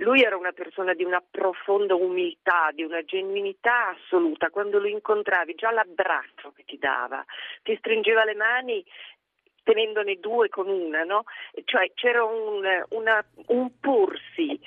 Lui 0.00 0.22
era 0.22 0.36
una 0.36 0.52
persona 0.52 0.92
di 0.92 1.04
una 1.04 1.22
profonda 1.30 1.94
umiltà, 1.94 2.70
di 2.74 2.82
una 2.82 3.02
genuinità 3.04 3.90
assoluta. 3.90 4.50
Quando 4.50 4.78
lo 4.78 4.88
incontravi, 4.88 5.54
già 5.54 5.70
l'abbraccio 5.70 6.52
che 6.52 6.64
ti 6.64 6.78
dava, 6.78 7.24
ti 7.62 7.76
stringeva 7.78 8.24
le 8.24 8.34
mani 8.34 8.84
tenendone 9.66 10.20
due 10.20 10.48
con 10.48 10.68
una, 10.68 11.02
no? 11.02 11.24
Cioè 11.64 11.90
c'era 11.94 12.22
un, 12.22 12.62
una, 12.90 13.24
un 13.46 13.70
porsi 13.80 14.60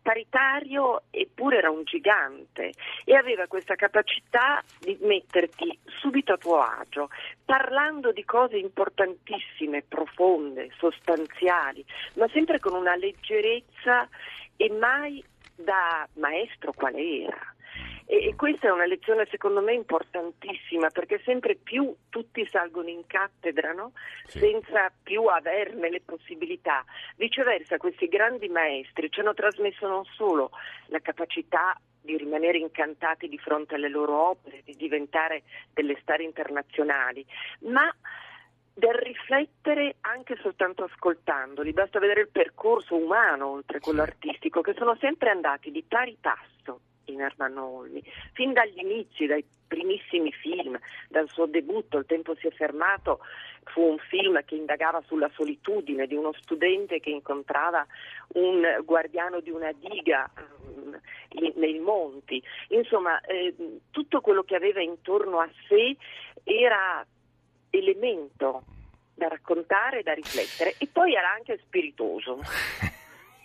paritario 0.00 1.02
eppure 1.10 1.58
era 1.58 1.70
un 1.70 1.84
gigante 1.84 2.72
e 3.04 3.14
aveva 3.14 3.46
questa 3.46 3.74
capacità 3.74 4.62
di 4.78 4.96
metterti 5.02 5.78
subito 6.00 6.32
a 6.32 6.38
tuo 6.38 6.58
agio, 6.58 7.10
parlando 7.44 8.12
di 8.12 8.24
cose 8.24 8.56
importantissime, 8.56 9.84
profonde, 9.86 10.70
sostanziali, 10.78 11.84
ma 12.14 12.26
sempre 12.28 12.58
con 12.60 12.72
una 12.72 12.96
leggerezza 12.96 14.08
e 14.56 14.70
mai 14.70 15.22
da 15.54 16.08
maestro 16.14 16.72
qual 16.72 16.94
era. 16.94 17.54
E, 18.10 18.26
e, 18.26 18.34
questa 18.34 18.66
è 18.66 18.72
una 18.72 18.86
lezione 18.86 19.24
secondo 19.30 19.62
me 19.62 19.72
importantissima 19.72 20.90
perché 20.90 21.20
sempre 21.24 21.54
più 21.54 21.94
tutti 22.08 22.44
salgono 22.44 22.88
in 22.88 23.06
cattedra 23.06 23.70
no? 23.70 23.92
sì. 24.24 24.40
senza 24.40 24.90
più 25.00 25.26
averne 25.26 25.88
le 25.90 26.00
possibilità. 26.04 26.84
Viceversa 27.14 27.76
questi 27.76 28.08
grandi 28.08 28.48
maestri 28.48 29.12
ci 29.12 29.20
hanno 29.20 29.32
trasmesso 29.32 29.86
non 29.86 30.04
solo 30.16 30.50
la 30.86 30.98
capacità 30.98 31.80
di 32.02 32.16
rimanere 32.16 32.58
incantati 32.58 33.28
di 33.28 33.38
fronte 33.38 33.76
alle 33.76 33.88
loro 33.88 34.30
opere, 34.30 34.62
di 34.64 34.74
diventare 34.74 35.44
delle 35.72 35.96
star 36.00 36.20
internazionali, 36.20 37.24
ma 37.60 37.94
del 38.74 38.94
riflettere 38.94 39.98
anche 40.00 40.36
soltanto 40.42 40.82
ascoltandoli, 40.82 41.72
basta 41.72 42.00
vedere 42.00 42.22
il 42.22 42.30
percorso 42.30 42.96
umano 42.96 43.46
oltre 43.50 43.78
quello 43.78 44.02
artistico, 44.02 44.62
che 44.62 44.74
sono 44.76 44.96
sempre 44.98 45.30
andati 45.30 45.70
di 45.70 45.84
pari 45.86 46.16
passo 46.20 46.80
in 47.12 47.20
Ermanno 47.20 47.64
Olmi, 47.64 48.02
fin 48.32 48.52
dagli 48.52 48.78
inizi, 48.78 49.26
dai 49.26 49.44
primissimi 49.70 50.32
film, 50.32 50.76
dal 51.08 51.28
suo 51.28 51.46
debutto 51.46 51.96
Il 51.98 52.06
tempo 52.06 52.34
si 52.34 52.48
è 52.48 52.50
fermato, 52.50 53.20
fu 53.64 53.82
un 53.82 53.98
film 53.98 54.44
che 54.44 54.56
indagava 54.56 55.00
sulla 55.06 55.30
solitudine 55.32 56.08
di 56.08 56.16
uno 56.16 56.32
studente 56.40 56.98
che 56.98 57.10
incontrava 57.10 57.86
un 58.34 58.80
guardiano 58.84 59.38
di 59.40 59.50
una 59.50 59.70
diga 59.72 60.28
in, 61.30 61.52
nei 61.54 61.78
monti. 61.78 62.42
Insomma, 62.68 63.20
eh, 63.20 63.54
tutto 63.90 64.20
quello 64.20 64.42
che 64.42 64.56
aveva 64.56 64.82
intorno 64.82 65.38
a 65.38 65.48
sé 65.68 65.96
era 66.42 67.06
elemento 67.70 68.64
da 69.14 69.28
raccontare, 69.28 70.02
da 70.02 70.14
riflettere 70.14 70.74
e 70.78 70.88
poi 70.90 71.14
era 71.14 71.30
anche 71.30 71.60
spiritoso. 71.64 72.40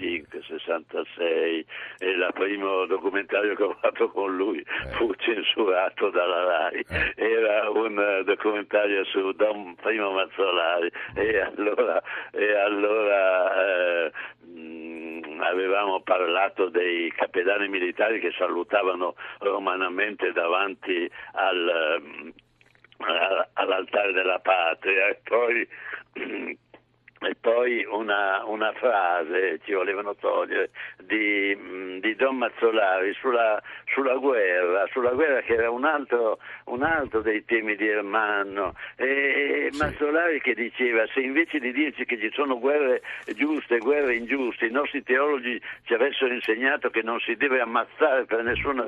65, 0.00 0.42
66 0.42 1.66
e 1.98 2.08
il 2.08 2.30
primo 2.32 2.86
documentario 2.86 3.54
che 3.54 3.62
ho 3.62 3.76
fatto 3.80 4.08
con 4.10 4.34
lui 4.34 4.60
eh. 4.60 4.90
fu 4.92 5.12
censurato 5.16 6.10
dalla 6.10 6.44
RAI. 6.44 6.84
Eh. 6.88 7.12
Era 7.16 7.68
un 7.70 8.22
documentario 8.24 9.04
su 9.04 9.32
Don 9.32 9.74
Primo 9.76 10.12
Mazzolari 10.12 10.90
e 11.14 11.40
allora, 11.40 12.02
e 12.32 12.54
allora 12.54 14.06
eh, 14.06 14.12
avevamo 15.40 16.00
parlato 16.00 16.68
dei 16.68 17.12
capellani 17.12 17.68
militari 17.68 18.20
che 18.20 18.32
salutavano 18.36 19.14
romanamente 19.40 20.32
davanti 20.32 21.10
al, 21.32 22.02
uh, 22.02 23.04
all'altare 23.54 24.12
della 24.12 24.38
patria 24.38 25.08
e 25.08 25.20
poi 25.22 26.58
e 27.22 27.36
poi 27.38 27.84
una, 27.84 28.44
una, 28.46 28.72
frase 28.72 29.60
ci 29.64 29.72
volevano 29.72 30.14
togliere 30.14 30.70
di, 31.04 31.54
mm, 31.54 31.98
di 31.98 32.14
Don 32.14 32.38
Mazzolari 32.38 33.12
sulla, 33.12 33.62
sulla, 33.92 34.14
guerra, 34.14 34.86
sulla 34.90 35.10
guerra 35.10 35.42
che 35.42 35.52
era 35.52 35.70
un 35.70 35.84
altro, 35.84 36.38
un 36.66 36.82
altro 36.82 37.20
dei 37.20 37.44
temi 37.44 37.76
di 37.76 37.86
Ermanno 37.86 38.74
e, 38.96 39.68
sì. 39.70 39.78
Mazzolari 39.78 40.40
che 40.40 40.54
diceva 40.54 41.04
se 41.12 41.20
invece 41.20 41.58
di 41.58 41.72
dirci 41.72 42.06
che 42.06 42.18
ci 42.18 42.30
sono 42.32 42.58
guerre 42.58 43.02
giuste 43.34 43.74
e 43.74 43.78
guerre 43.78 44.16
ingiuste 44.16 44.66
i 44.66 44.70
nostri 44.70 45.02
teologi 45.02 45.60
ci 45.84 45.92
avessero 45.92 46.32
insegnato 46.32 46.88
che 46.88 47.02
non 47.02 47.20
si 47.20 47.36
deve 47.36 47.60
ammazzare 47.60 48.24
per 48.24 48.42
nessuna 48.42 48.86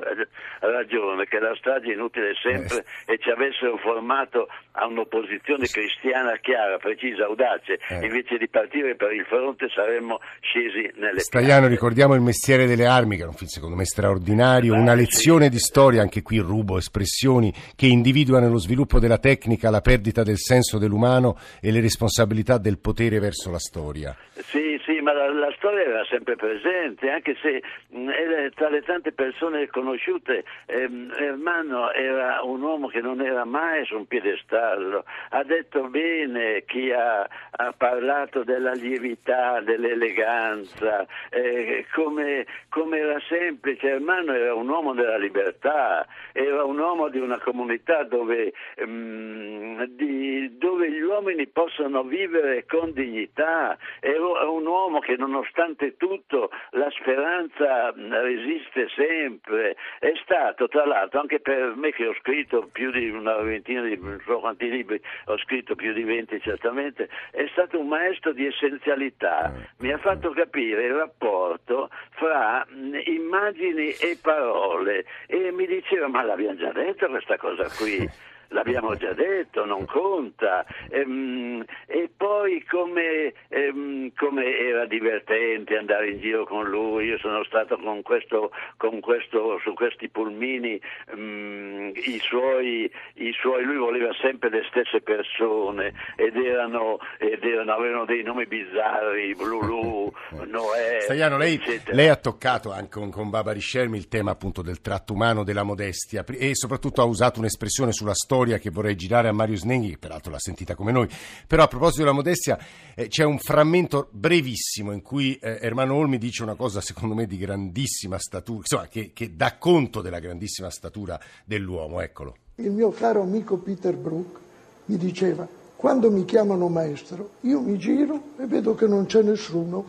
ragione, 0.59 1.27
che 1.27 1.37
la 1.37 1.53
strage 1.55 1.91
è 1.91 1.93
inutile 1.93 2.33
sempre 2.41 2.83
eh. 3.05 3.13
e 3.13 3.17
ci 3.19 3.29
avessero 3.29 3.77
formato 3.77 4.47
a 4.71 4.87
un'opposizione 4.87 5.67
cristiana 5.67 6.35
chiara, 6.37 6.77
precisa, 6.77 7.25
audace, 7.25 7.79
eh. 7.89 8.05
Invece 8.23 8.37
di 8.37 8.47
partire 8.47 8.95
per 8.95 9.11
il 9.11 9.25
fronte 9.25 9.67
saremmo 9.69 10.19
scesi 10.39 10.89
nelle 10.95 11.19
Stagliano, 11.19 11.67
ricordiamo 11.67 12.15
Il 12.15 12.21
mestiere 12.21 12.65
delle 12.65 12.85
armi, 12.85 13.17
che 13.17 13.23
è 13.23 13.27
un 13.27 13.33
film 13.33 13.49
secondo 13.49 13.75
me 13.75 13.85
straordinario, 13.85 14.73
una 14.73 14.93
lezione 14.93 15.49
di 15.49 15.59
storia, 15.59 16.01
anche 16.01 16.21
qui 16.21 16.37
rubo 16.39 16.77
espressioni, 16.77 17.53
che 17.75 17.87
individua 17.87 18.39
nello 18.39 18.57
sviluppo 18.57 18.99
della 18.99 19.17
tecnica 19.17 19.69
la 19.69 19.81
perdita 19.81 20.23
del 20.23 20.37
senso 20.37 20.77
dell'umano 20.77 21.37
e 21.61 21.71
le 21.71 21.81
responsabilità 21.81 22.57
del 22.57 22.79
potere 22.79 23.19
verso 23.19 23.51
la 23.51 23.59
storia. 23.59 24.15
Sì, 24.33 24.62
sì, 24.85 24.99
ma 24.99 25.13
la, 25.13 25.31
la 25.31 25.51
storia 25.55 25.81
era 25.81 26.05
sempre 26.05 26.35
presente, 26.35 27.09
anche 27.09 27.35
se 27.41 27.63
mh, 27.89 27.99
mm, 27.99 28.47
tra 28.53 28.69
le 28.69 28.81
tante 28.81 29.13
persone 29.13 29.67
conosciute 29.67 30.43
ehm, 30.65 31.13
Ermanno 31.17 31.91
era 31.91 32.41
un 32.43 32.61
uomo 32.61 32.87
che 32.87 32.99
non 32.99 33.21
era 33.21 33.45
mai 33.45 33.85
su 33.85 33.95
un 33.95 34.05
piedestallo. 34.05 35.05
Ha 35.29 35.43
detto 35.43 35.87
bene 35.87 36.63
chi 36.65 36.91
ha, 36.91 37.21
ha 37.21 37.73
parlato 37.77 38.43
della 38.43 38.73
lievità, 38.73 39.61
dell'eleganza, 39.61 41.05
eh, 41.29 41.85
come, 41.93 42.45
come, 42.69 42.97
era 42.97 43.19
semplice. 43.29 43.87
Ermanno 43.87 44.33
era 44.33 44.53
un 44.53 44.67
uomo 44.67 44.93
della 44.93 45.17
libertà, 45.17 46.05
era 46.33 46.65
un 46.65 46.77
uomo 46.77 47.07
di 47.07 47.19
una 47.19 47.39
comunità 47.39 48.03
dove, 48.03 48.51
mh, 48.77 48.83
mm, 48.85 49.83
di, 49.95 50.57
dove 50.57 50.91
gli 50.91 51.01
uomini 51.01 51.47
possono 51.47 52.03
vivere 52.03 52.65
con 52.65 52.91
dignità. 52.91 53.77
Era 54.01 54.19
un 54.49 54.65
uomo 54.65 54.72
che 54.99 55.15
nonostante 55.17 55.97
tutto 55.97 56.49
la 56.71 56.89
speranza 56.91 57.91
resiste 57.91 58.87
sempre. 58.95 59.75
È 59.99 60.11
stato, 60.23 60.67
tra 60.67 60.85
l'altro, 60.85 61.19
anche 61.19 61.39
per 61.39 61.75
me 61.75 61.91
che 61.91 62.07
ho 62.07 62.13
scritto 62.15 62.69
più 62.71 62.91
di 62.91 63.09
una 63.09 63.35
ventina 63.37 63.81
di 63.81 63.97
non 63.99 64.19
so 64.25 64.39
quanti 64.39 64.69
libri, 64.69 64.99
ho 65.25 65.37
scritto 65.39 65.75
più 65.75 65.93
di 65.93 66.03
venti 66.03 66.39
certamente, 66.41 67.09
è 67.31 67.47
stato 67.51 67.79
un 67.79 67.87
maestro 67.87 68.33
di 68.33 68.47
essenzialità. 68.47 69.53
Mi 69.79 69.91
ha 69.91 69.97
fatto 69.97 70.31
capire 70.31 70.85
il 70.85 70.93
rapporto 70.93 71.89
fra 72.11 72.65
immagini 73.05 73.91
e 73.91 74.17
parole 74.21 75.05
e 75.27 75.51
mi 75.51 75.67
diceva 75.67 76.07
ma 76.07 76.23
l'abbiamo 76.23 76.57
già 76.57 76.71
detto 76.71 77.07
questa 77.07 77.37
cosa 77.37 77.69
qui. 77.77 78.09
l'abbiamo 78.53 78.95
già 78.95 79.13
detto, 79.13 79.65
non 79.65 79.85
conta. 79.85 80.65
Ehm, 80.89 81.65
e 81.87 82.09
poi 82.15 82.63
come, 82.65 83.33
ehm, 83.49 84.11
come, 84.15 84.57
era 84.57 84.85
divertente 84.85 85.75
andare 85.75 86.11
in 86.11 86.19
giro 86.19 86.45
con 86.45 86.69
lui, 86.69 87.07
io 87.07 87.17
sono 87.17 87.43
stato 87.43 87.77
con 87.77 88.01
questo, 88.01 88.51
con 88.77 88.99
questo 89.01 89.59
su 89.61 89.73
questi 89.73 90.07
pulmini, 90.09 90.79
ehm, 91.11 91.91
i, 91.95 92.19
suoi, 92.19 92.89
i, 93.15 93.33
suoi, 93.33 93.63
lui 93.63 93.77
voleva 93.77 94.13
sempre 94.21 94.49
le 94.49 94.63
stesse 94.69 95.01
persone 95.01 95.93
ed 96.15 96.35
erano, 96.35 96.99
ed 97.17 97.43
erano 97.43 97.73
avevano 97.73 98.05
dei 98.05 98.23
nomi 98.23 98.45
bizzarri, 98.45 99.35
Blulu, 99.35 100.13
Noè. 100.45 100.99
Stagliano, 101.01 101.37
lei, 101.37 101.59
lei, 101.87 102.07
ha 102.07 102.15
toccato 102.15 102.71
anche 102.71 102.99
con, 102.99 103.09
con 103.09 103.29
Babari 103.29 103.61
Shermi 103.61 103.97
il 103.97 104.07
tema 104.07 104.31
appunto 104.31 104.61
del 104.61 104.81
tratto 104.81 105.13
umano, 105.13 105.43
della 105.43 105.63
modestia 105.63 106.23
e 106.37 106.51
soprattutto 106.53 107.01
ha 107.01 107.05
usato 107.05 107.39
un'espressione 107.39 107.91
sulla 107.91 108.13
storia 108.13 108.42
che 108.45 108.69
vorrei 108.69 108.95
girare 108.95 109.27
a 109.27 109.31
Mario 109.31 109.55
Snenghi, 109.55 109.91
che 109.91 109.97
peraltro 109.97 110.31
l'ha 110.31 110.39
sentita 110.39 110.75
come 110.75 110.91
noi. 110.91 111.07
Però 111.47 111.63
a 111.63 111.67
proposito 111.67 112.01
della 112.01 112.13
modestia 112.13 112.57
eh, 112.95 113.07
c'è 113.07 113.23
un 113.23 113.39
frammento 113.39 114.09
brevissimo 114.11 114.91
in 114.91 115.01
cui 115.01 115.35
eh, 115.35 115.59
Ermano 115.61 115.95
Olmi 115.95 116.17
dice 116.17 116.43
una 116.43 116.55
cosa 116.55 116.81
secondo 116.81 117.15
me 117.15 117.25
di 117.25 117.37
grandissima 117.37 118.17
statura, 118.19 118.59
insomma 118.59 118.87
che, 118.87 119.11
che 119.13 119.35
dà 119.35 119.57
conto 119.57 120.01
della 120.01 120.19
grandissima 120.19 120.69
statura 120.69 121.19
dell'uomo. 121.45 122.01
Eccolo. 122.01 122.35
Il 122.55 122.71
mio 122.71 122.91
caro 122.91 123.21
amico 123.21 123.57
Peter 123.57 123.95
Brook 123.95 124.39
mi 124.85 124.97
diceva 124.97 125.47
quando 125.83 126.09
mi 126.09 126.23
chiamano 126.23 126.69
maestro, 126.69 127.31
io 127.41 127.59
mi 127.59 127.77
giro 127.77 128.35
e 128.39 128.45
vedo 128.45 128.73
che 128.73 128.87
non 128.87 129.05
c'è 129.05 129.21
nessuno. 129.21 129.87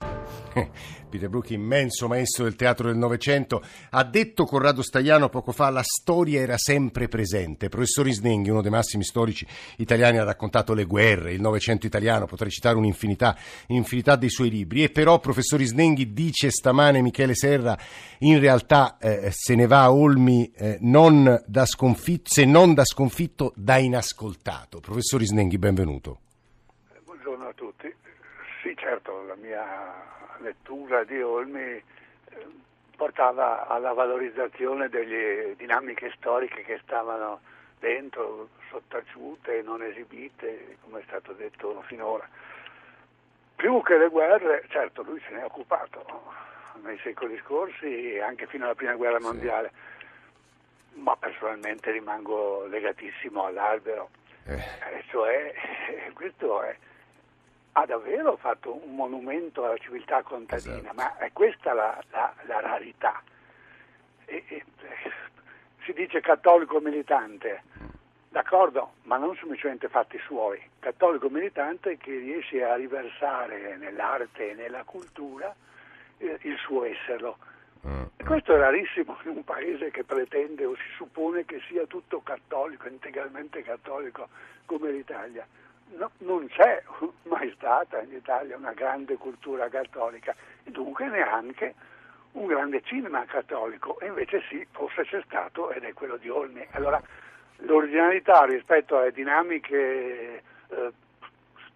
Peter 1.15 1.29
Brook, 1.29 1.51
immenso 1.51 2.09
maestro 2.09 2.43
del 2.43 2.57
teatro 2.57 2.89
del 2.89 2.97
Novecento, 2.97 3.63
ha 3.91 4.03
detto 4.03 4.47
Corrado 4.47 4.83
Stagliano 4.83 5.29
poco 5.29 5.53
fa 5.53 5.71
la 5.71 5.85
storia 5.85 6.41
era 6.41 6.59
sempre 6.59 7.07
presente. 7.07 7.69
Professor 7.69 8.09
Isnenghi, 8.09 8.51
uno 8.51 8.63
dei 8.63 8.73
massimi 8.73 9.05
storici 9.05 9.47
italiani, 9.77 10.19
ha 10.19 10.25
raccontato 10.25 10.75
le 10.75 10.87
guerre, 10.87 11.33
il 11.33 11.41
Novecento 11.41 11.87
italiano, 11.87 12.27
potrei 12.27 12.51
citare 12.51 12.77
un'infinità, 12.77 13.37
un'infinità 13.69 14.17
dei 14.17 14.29
suoi 14.29 14.51
libri. 14.51 14.83
E 14.83 14.91
però, 14.91 15.21
professor 15.21 15.61
Isnenghi, 15.61 16.13
dice 16.13 16.51
stamane 16.51 17.01
Michele 17.01 17.37
Serra, 17.37 17.79
in 18.19 18.41
realtà 18.41 18.97
eh, 18.99 19.29
se 19.31 19.55
ne 19.55 19.69
va 19.69 19.83
a 19.83 19.93
Olmi 19.93 20.51
eh, 20.51 20.79
non 20.81 21.45
da 21.47 21.65
sconfitto, 21.65 22.29
se 22.33 22.45
non 22.45 22.75
da 22.75 22.85
sconfitto, 22.85 23.53
da 23.55 23.77
inascoltato. 23.77 24.81
Professor 24.81 25.23
Isnenghi, 25.23 25.59
benvenuto. 25.59 26.19
Buongiorno 27.05 27.47
a 27.47 27.53
tutti. 27.53 27.87
Sì, 28.65 28.75
certo, 28.77 29.23
la 29.29 29.37
mia 29.37 30.15
lettura 30.39 31.05
di 31.05 31.21
Olmi 31.21 31.61
eh, 31.61 31.83
portava 32.97 33.67
alla 33.67 33.93
valorizzazione 33.93 34.89
delle 34.89 35.55
dinamiche 35.57 36.13
storiche 36.17 36.63
che 36.63 36.81
stavano 36.83 37.41
dentro, 37.79 38.49
sottaciute, 38.71 39.63
non 39.63 39.83
esibite, 39.83 40.79
come 40.83 41.01
è 41.01 41.05
stato 41.07 41.33
detto 41.33 41.83
finora. 41.87 42.27
Più 43.57 43.83
che 43.83 43.97
le 43.97 44.09
guerre, 44.09 44.65
certo 44.69 45.03
lui 45.03 45.21
se 45.21 45.35
ne 45.35 45.43
è 45.43 45.45
occupato 45.45 46.33
nei 46.83 46.99
secoli 46.99 47.39
scorsi 47.45 48.15
e 48.15 48.21
anche 48.21 48.47
fino 48.47 48.65
alla 48.65 48.75
prima 48.75 48.95
guerra 48.95 49.21
mondiale, 49.21 49.73
sì. 50.93 51.01
ma 51.01 51.17
personalmente 51.17 51.91
rimango 51.91 52.67
legatissimo 52.67 53.45
all'albero. 53.45 54.11
Eh. 54.47 54.55
E 54.55 55.05
cioè, 55.09 55.55
questo 56.15 56.63
è 56.63 56.77
ha 57.77 57.87
davvero 57.87 58.37
fatto 58.37 58.73
un 58.85 58.95
monumento 58.95 59.65
alla 59.65 59.77
civiltà 59.79 60.23
contadina, 60.23 60.77
esatto. 60.77 60.95
ma 60.95 61.17
è 61.17 61.33
questa 61.33 61.73
la, 61.73 62.01
la, 62.11 62.33
la 62.47 62.61
rarità. 62.61 63.21
E, 64.27 64.45
e, 64.47 64.65
si 65.85 65.93
dice 65.93 66.21
cattolico 66.21 66.79
militante, 66.79 67.63
d'accordo, 68.29 68.95
ma 69.03 69.17
non 69.17 69.35
semplicemente 69.37 69.89
fatti 69.89 70.19
suoi, 70.19 70.63
cattolico 70.79 71.29
militante 71.29 71.97
che 71.97 72.17
riesce 72.17 72.63
a 72.65 72.77
riversare 72.77 73.77
nell'arte 73.77 74.51
e 74.51 74.55
nella 74.55 74.85
cultura 74.85 75.53
eh, 76.19 76.39
il 76.43 76.57
suo 76.59 76.85
esserlo. 76.85 77.39
Mm. 77.87 78.05
E 78.17 78.25
questo 78.25 78.55
è 78.55 78.59
rarissimo 78.59 79.19
in 79.25 79.31
un 79.31 79.45
paese 79.45 79.91
che 79.91 80.05
pretende 80.05 80.65
o 80.65 80.77
si 80.77 80.95
suppone 80.97 81.45
che 81.45 81.61
sia 81.69 81.85
tutto 81.87 82.23
cattolico, 82.23 82.87
integralmente 82.87 83.63
cattolico 83.63 84.29
come 84.65 84.91
l'Italia 84.93 85.47
no, 85.97 86.11
non 86.19 86.47
c'è 86.49 86.83
mai 87.25 87.53
stata 87.57 88.01
in 88.01 88.13
Italia 88.13 88.57
una 88.57 88.73
grande 88.73 89.17
cultura 89.17 89.69
cattolica 89.69 90.35
e 90.65 90.71
dunque 90.71 91.07
neanche 91.09 91.75
un 92.33 92.47
grande 92.47 92.83
cinema 92.83 93.25
cattolico 93.25 93.99
e 94.01 94.07
invece 94.07 94.43
sì, 94.49 94.67
forse 94.71 95.05
c'è 95.05 95.23
stato 95.27 95.71
ed 95.71 95.85
è 95.85 95.93
quello 95.93 96.17
di 96.17 96.29
Olmi. 96.29 96.67
Allora 96.73 97.01
l'originalità 97.59 98.45
rispetto 98.45 98.99
alle 98.99 99.13
dinamiche 99.13 100.43
eh, 100.69 100.93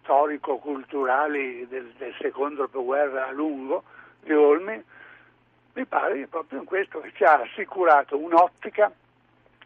storico-culturali 0.01 1.67
del, 1.67 1.93
del 1.97 2.13
secondo 2.19 2.63
dopoguerra 2.63 3.27
a 3.27 3.31
lungo 3.31 3.83
di 4.21 4.33
Olmi 4.33 4.83
mi 5.73 5.85
pare 5.85 6.27
proprio 6.27 6.59
in 6.59 6.65
questo 6.65 6.99
che 6.99 7.11
ci 7.13 7.23
ha 7.23 7.39
assicurato 7.39 8.17
un'ottica, 8.17 8.91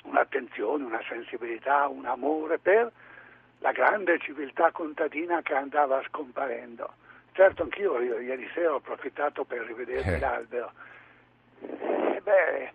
un'attenzione, 0.03 0.83
una 0.83 1.01
sensibilità, 1.07 1.87
un 1.87 2.05
amore 2.05 2.59
per 2.59 2.91
la 3.63 3.71
grande 3.71 4.19
civiltà 4.19 4.71
contadina 4.71 5.41
che 5.41 5.55
andava 5.55 6.03
scomparendo. 6.09 6.95
Certo, 7.31 7.63
anch'io 7.63 7.97
ieri 7.97 8.47
sera 8.53 8.73
ho 8.73 8.75
approfittato 8.75 9.45
per 9.45 9.61
rivedere 9.61 10.15
eh. 10.15 10.19
l'albero. 10.19 10.71
E 11.61 12.19
beh, 12.21 12.71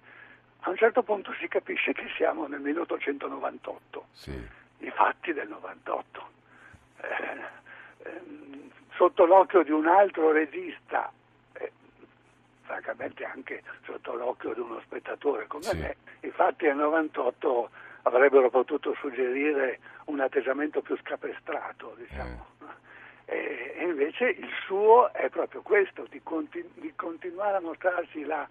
a 0.60 0.70
un 0.70 0.76
certo 0.76 1.02
punto 1.02 1.34
si 1.38 1.46
capisce 1.46 1.92
che 1.92 2.08
siamo 2.16 2.46
nel 2.46 2.60
1898, 2.60 4.06
sì. 4.12 4.48
i 4.78 4.90
fatti 4.90 5.34
del 5.34 5.48
98. 5.48 6.28
Eh, 7.00 8.08
ehm, 8.08 8.70
sotto 8.94 9.26
l'occhio 9.26 9.62
di 9.62 9.70
un 9.70 9.86
altro 9.86 10.32
regista, 10.32 11.12
eh, 11.52 11.70
francamente 12.62 13.26
anche 13.26 13.62
sotto 13.84 14.14
l'occhio 14.14 14.54
di 14.54 14.60
uno 14.60 14.80
spettatore 14.80 15.46
come 15.46 15.64
sì. 15.64 15.76
me, 15.76 15.96
i 16.20 16.30
fatti 16.30 16.64
del 16.64 16.76
98 16.76 17.70
avrebbero 18.02 18.50
potuto 18.50 18.94
suggerire 18.94 19.80
un 20.06 20.20
atteggiamento 20.20 20.80
più 20.80 20.96
scapestrato, 20.98 21.94
diciamo. 21.96 22.46
Mm. 22.64 22.68
E, 23.24 23.74
e, 23.76 23.84
invece 23.84 24.28
il 24.30 24.48
suo 24.64 25.12
è 25.12 25.28
proprio 25.28 25.62
questo, 25.62 26.06
di, 26.08 26.20
continu- 26.22 26.72
di 26.74 26.92
continuare 26.94 27.56
a 27.56 27.60
mostrarci 27.60 28.24
la 28.24 28.48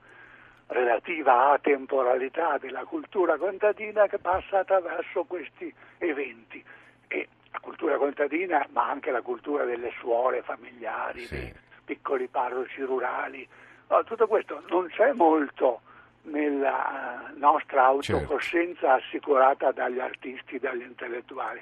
relativa 0.68 1.52
atemporalità 1.52 2.58
della 2.58 2.84
cultura 2.84 3.38
contadina 3.38 4.08
che 4.08 4.20
passa 4.20 4.60
attraverso 4.60 5.24
questi 5.24 5.74
eventi. 5.98 6.64
E 7.08 7.28
la 7.52 7.60
cultura 7.60 7.98
contadina, 7.98 8.68
ma 8.72 8.90
anche 8.90 9.12
la 9.12 9.22
cultura 9.22 9.64
delle 9.64 9.92
suore 10.00 10.42
familiari, 10.44 11.26
sì. 11.26 11.36
dei 11.36 11.54
piccoli 11.86 12.28
parroci 12.28 12.82
rurali, 12.82 13.48
no, 13.88 14.04
tutto 14.04 14.28
questo 14.28 14.62
non 14.68 14.88
c'è 14.88 15.14
molto 15.14 15.82
nella 16.28 17.32
nostra 17.36 17.86
autocoscienza 17.86 18.80
certo. 18.80 19.06
assicurata 19.06 19.72
dagli 19.72 20.00
artisti, 20.00 20.60
dagli 20.60 20.82
intellettuali. 20.82 21.62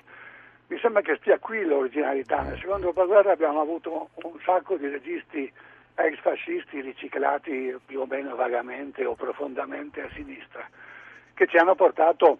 Mi 0.67 0.79
sembra 0.79 1.01
che 1.01 1.17
stia 1.17 1.37
qui 1.37 1.63
l'originalità. 1.63 2.41
Nel 2.41 2.59
secondo 2.59 2.87
dopoguerra 2.87 3.31
abbiamo 3.31 3.61
avuto 3.61 4.09
un 4.23 4.39
sacco 4.43 4.77
di 4.77 4.87
registi 4.87 5.51
ex 5.95 6.19
fascisti 6.19 6.81
riciclati 6.81 7.77
più 7.85 8.01
o 8.01 8.05
meno 8.05 8.35
vagamente 8.35 9.05
o 9.05 9.15
profondamente 9.15 10.01
a 10.01 10.09
sinistra, 10.13 10.67
che 11.33 11.47
ci 11.47 11.57
hanno 11.57 11.75
portato 11.75 12.39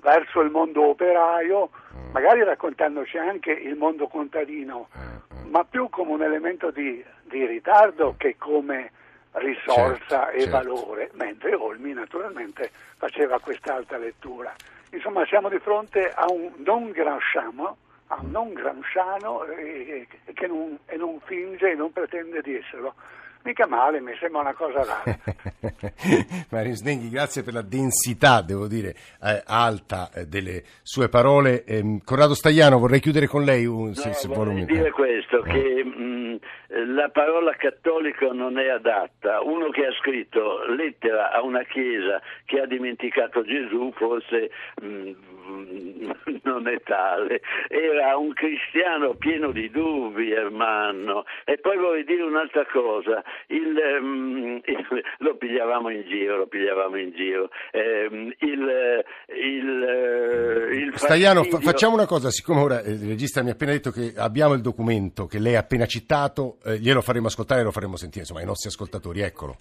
verso 0.00 0.40
il 0.40 0.50
mondo 0.50 0.88
operaio, 0.88 1.70
mm. 1.70 2.10
magari 2.12 2.42
raccontandoci 2.42 3.18
anche 3.18 3.52
il 3.52 3.76
mondo 3.76 4.08
contadino, 4.08 4.88
mm, 4.96 5.02
mm. 5.02 5.50
ma 5.50 5.64
più 5.64 5.90
come 5.90 6.12
un 6.12 6.22
elemento 6.22 6.70
di, 6.70 7.04
di 7.24 7.46
ritardo 7.46 8.14
che 8.16 8.36
come 8.38 8.92
risorsa 9.32 10.24
certo, 10.24 10.36
e 10.36 10.40
certo. 10.40 10.50
valore, 10.50 11.10
mentre 11.14 11.54
Olmi 11.54 11.92
naturalmente 11.92 12.70
faceva 12.96 13.38
quest'altra 13.38 13.98
lettura. 13.98 14.54
Insomma 14.90 15.24
siamo 15.26 15.48
di 15.48 15.58
fronte 15.58 16.10
a 16.12 16.26
un 16.30 16.50
non 16.58 16.90
gramsciano, 16.90 17.76
a 18.08 18.18
un 18.20 18.30
non 18.30 18.52
gramsciano 18.52 19.44
eh, 19.44 20.06
che 20.34 20.46
non, 20.46 20.78
e 20.86 20.96
non 20.96 21.20
finge 21.20 21.70
e 21.70 21.74
non 21.74 21.92
pretende 21.92 22.42
di 22.42 22.56
esserlo 22.56 22.94
mica 23.42 23.66
male, 23.66 24.00
mi 24.00 24.14
sembra 24.18 24.40
una 24.40 24.54
cosa 24.54 24.84
rara. 24.84 25.18
Mario 26.50 26.74
Snenghi, 26.74 27.08
grazie 27.08 27.42
per 27.42 27.54
la 27.54 27.62
densità, 27.62 28.42
devo 28.42 28.66
dire, 28.66 28.94
eh, 29.22 29.42
alta 29.46 30.10
eh, 30.14 30.26
delle 30.26 30.62
sue 30.82 31.08
parole. 31.08 31.64
Eh, 31.64 32.00
Corrado 32.04 32.34
Stagliano, 32.34 32.78
vorrei 32.78 33.00
chiudere 33.00 33.26
con 33.26 33.44
lei 33.44 33.66
un, 33.66 33.88
no, 33.88 33.94
se, 33.94 34.12
se 34.12 34.28
vorrei 34.28 34.64
dire 34.64 34.90
questo, 34.90 35.40
che 35.42 35.84
mh, 35.84 36.02
mm, 36.02 36.36
la 36.94 37.08
parola 37.08 37.54
cattolico 37.54 38.32
non 38.32 38.58
è 38.58 38.68
adatta. 38.68 39.40
Uno 39.42 39.70
che 39.70 39.86
ha 39.86 39.92
scritto 39.92 40.64
lettera 40.64 41.32
a 41.32 41.42
una 41.42 41.62
chiesa 41.64 42.20
che 42.44 42.60
ha 42.60 42.66
dimenticato 42.66 43.42
Gesù, 43.42 43.92
forse 43.96 44.50
mh, 44.80 44.86
mm, 44.86 46.10
non 46.44 46.68
è 46.68 46.80
tale, 46.82 47.40
era 47.68 48.16
un 48.16 48.32
cristiano 48.32 49.14
pieno 49.14 49.50
di 49.50 49.70
dubbi, 49.70 50.30
Ermanno. 50.30 51.24
E 51.44 51.58
poi 51.58 51.76
vorrei 51.76 52.04
dire 52.04 52.22
un'altra 52.22 52.64
cosa, 52.66 53.22
il, 53.48 53.76
um, 54.00 54.60
lo 55.18 55.36
pigliavamo 55.36 55.90
in 55.90 56.02
giro, 56.06 56.36
lo 56.36 56.46
pigliavamo 56.46 56.98
in 56.98 57.12
giro. 57.12 57.48
Eh, 57.70 58.34
il, 58.38 59.04
il, 59.28 60.82
il 60.84 60.92
Staiano, 60.96 61.44
fa- 61.44 61.60
facciamo 61.60 61.94
una 61.94 62.06
cosa, 62.06 62.30
siccome 62.30 62.60
ora 62.60 62.80
il 62.80 62.98
regista 62.98 63.42
mi 63.42 63.50
ha 63.50 63.52
appena 63.52 63.72
detto 63.72 63.90
che 63.90 64.12
abbiamo 64.16 64.54
il 64.54 64.60
documento 64.60 65.26
che 65.26 65.38
lei 65.38 65.56
ha 65.56 65.60
appena 65.60 65.86
citato, 65.86 66.58
eh, 66.64 66.78
glielo 66.78 67.00
faremo 67.00 67.26
ascoltare 67.26 67.60
e 67.60 67.64
lo 67.64 67.72
faremo 67.72 67.96
sentire 67.96 68.20
insomma, 68.20 68.40
ai 68.40 68.46
nostri 68.46 68.68
ascoltatori, 68.68 69.20
eccolo. 69.20 69.56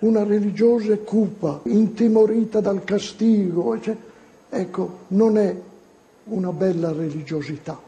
Una 0.00 0.24
religiosa 0.24 0.96
cupa, 0.98 1.60
intimorita 1.64 2.60
dal 2.60 2.84
castigo, 2.84 3.80
cioè, 3.80 3.96
ecco, 4.50 4.98
non 5.08 5.38
è 5.38 5.54
una 6.24 6.50
bella 6.52 6.92
religiosità. 6.92 7.80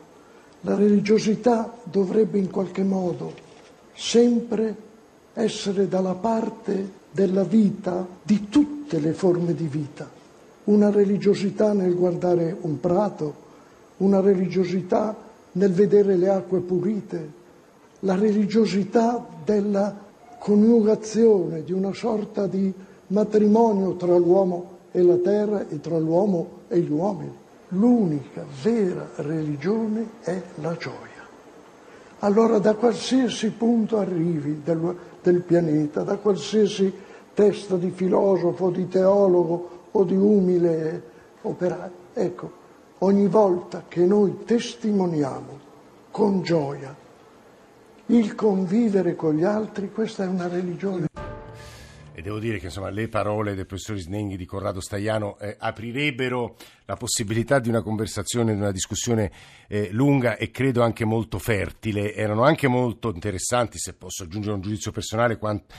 La 0.63 0.75
religiosità 0.75 1.77
dovrebbe 1.85 2.39
in 2.39 2.51
qualche 2.51 2.83
modo 2.83 3.33
sempre 3.93 4.75
essere 5.39 5.87
dalla 5.87 6.15
parte 6.15 7.05
della 7.11 7.45
vita, 7.45 8.07
di 8.23 8.49
tutte 8.49 8.99
le 8.99 9.13
forme 9.13 9.55
di 9.55 9.67
vita. 9.67 10.09
Una 10.65 10.91
religiosità 10.91 11.75
nel 11.75 11.95
guardare 11.95 12.57
un 12.63 12.81
prato, 12.81 13.45
una 13.99 14.21
religiosità 14.21 15.15
nel 15.53 15.73
vedere 15.73 16.17
le 16.17 16.29
acque 16.31 16.61
pulite, 16.61 17.31
la 18.01 18.17
religiosità 18.17 19.25
della 19.45 19.95
coniugazione, 20.39 21.65
di 21.65 21.73
una 21.73 21.93
sorta 21.93 22.47
di 22.47 22.73
matrimonio 23.09 23.95
tra 23.97 24.17
l'uomo 24.17 24.79
e 24.91 25.03
la 25.03 25.17
terra 25.17 25.69
e 25.69 25.81
tra 25.81 25.99
l'uomo 25.99 26.63
e 26.69 26.81
gli 26.81 26.91
uomini. 26.91 27.33
L'unica 27.69 28.45
vera 28.63 29.07
religione 29.17 30.07
è 30.21 30.41
la 30.63 30.75
gioia. 30.77 31.15
Allora 32.21 32.59
da 32.59 32.75
qualsiasi 32.75 33.51
punto 33.51 33.99
arrivi 33.99 34.63
del, 35.31 35.41
pianeta, 35.41 36.03
da 36.03 36.17
qualsiasi 36.17 36.93
testa 37.35 37.77
di 37.77 37.91
filosofo, 37.91 38.71
di 38.71 38.89
teologo 38.89 39.71
o 39.91 40.05
di 40.05 40.15
umile 40.15 41.03
operaio, 41.43 41.91
ecco, 42.13 42.51
ogni 42.99 43.27
volta 43.27 43.85
che 43.89 44.05
noi 44.05 44.45
testimoniamo 44.45 45.65
con 46.11 46.43
gioia 46.43 46.95
il 48.07 48.35
convivere 48.35 49.17
con 49.17 49.35
gli 49.35 49.45
altri, 49.45 49.91
questa 49.91 50.25
è 50.25 50.27
una 50.27 50.47
religione 50.47 51.09
devo 52.27 52.41
dire 52.41 52.59
che 52.59 52.67
insomma, 52.67 52.91
le 52.91 53.07
parole 53.07 53.55
del 53.55 53.67
professor 53.67 53.97
Snenghi 53.97 54.37
di 54.37 54.47
Corrado 54.47 54.81
Staiano 54.81 55.39
eh, 55.39 55.55
aprirebbero 55.61 56.57
la 56.85 56.97
possibilità 56.97 57.61
di 57.61 57.69
una 57.69 57.83
conversazione, 57.83 58.53
di 58.53 58.59
una 58.59 58.73
discussione 58.73 59.31
eh, 59.69 59.91
lunga 59.93 60.37
e 60.37 60.51
credo 60.51 60.83
anche 60.83 61.05
molto 61.05 61.39
fertile. 61.39 62.15
Erano 62.15 62.43
anche 62.43 62.67
molto 62.67 63.13
interessanti, 63.15 63.79
se 63.79 63.95
posso 63.95 64.25
aggiungere 64.25 64.57
un 64.57 64.61
giudizio 64.61 64.91
personale, 64.91 65.39
quant- 65.39 65.73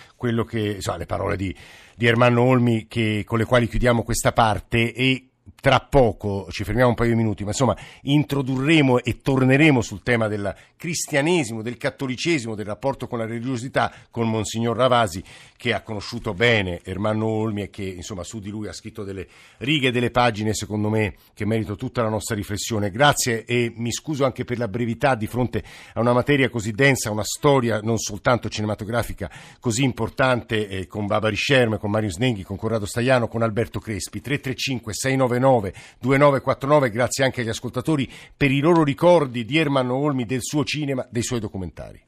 che, 0.48 0.60
insomma, 0.76 0.98
le 0.98 1.06
parole 1.06 1.36
di, 1.36 1.54
di 1.94 2.06
Ermanno 2.06 2.44
Olmi 2.44 2.88
che, 2.88 3.24
con 3.26 3.40
le 3.40 3.46
quali 3.46 3.68
chiudiamo 3.68 4.04
questa 4.04 4.32
parte 4.32 4.94
e 4.94 5.32
tra 5.68 5.82
poco, 5.82 6.48
ci 6.50 6.64
fermiamo 6.64 6.92
un 6.92 6.96
paio 6.96 7.10
di 7.10 7.18
minuti, 7.18 7.44
ma 7.44 7.50
insomma 7.50 7.76
introdurremo 8.04 9.04
e 9.04 9.20
torneremo 9.22 9.82
sul 9.82 10.02
tema 10.02 10.30
del 10.30 10.56
cristianesimo, 10.78 11.62
del 11.62 11.76
cattolicesimo, 11.76 12.56
del 12.56 12.66
rapporto 12.66 13.06
con 13.08 13.18
la 13.18 13.26
religiosità 13.26 13.92
con 14.10 14.30
Monsignor 14.30 14.78
Ravasi 14.78 15.22
che 15.58 15.74
ha 15.74 15.82
conosciuto 15.82 16.34
bene 16.34 16.80
Ermanno 16.84 17.26
Olmi 17.26 17.64
e 17.64 17.70
che 17.70 17.84
insomma 17.84 18.24
su 18.24 18.40
di 18.40 18.50
lui 18.50 18.68
ha 18.68 18.74
scritto 18.74 19.04
delle 19.04 19.28
righe, 19.58 19.92
delle 19.92 20.12
pagine 20.12 20.54
secondo 20.54 20.88
me 20.88 21.16
che 21.34 21.46
meritano 21.46 21.76
tutta 21.76 22.02
la 22.02 22.10
nostra 22.10 22.36
riflessione. 22.36 22.92
Grazie 22.92 23.44
e 23.44 23.74
mi 23.76 23.92
scuso 23.92 24.24
anche 24.24 24.46
per 24.46 24.60
la 24.60 24.70
brevità 24.70 25.16
di 25.16 25.28
fronte 25.28 25.64
a 25.96 26.00
una 26.00 26.14
materia 26.14 26.48
così 26.48 26.72
densa, 26.72 27.12
una 27.12 27.26
storia 27.26 27.82
non 27.82 27.98
soltanto 27.98 28.48
cinematografica 28.48 29.30
così 29.60 29.84
importante 29.84 30.70
eh, 30.70 30.88
con 30.88 31.08
Barbara 31.08 31.36
Scerme, 31.36 31.78
con 31.78 31.92
Mario 31.92 32.12
Snenghi, 32.12 32.44
con 32.44 32.56
Corrado 32.56 32.86
Stagliano, 32.86 33.28
con 33.28 33.42
Alberto 33.42 33.80
Crespi. 33.80 34.22
335 34.22 34.94
699 34.94 35.40
2949, 35.60 36.90
grazie 36.90 37.24
anche 37.24 37.42
agli 37.42 37.50
ascoltatori 37.50 38.10
per 38.36 38.52
i 38.52 38.60
loro 38.60 38.84
ricordi 38.84 39.46
di 39.46 39.58
Ermanno 39.58 39.96
Olmi, 39.96 40.26
del 40.26 40.42
suo 40.42 40.64
cinema, 40.64 41.06
dei 41.10 41.24
suoi 41.24 41.40
documentari. 41.40 42.02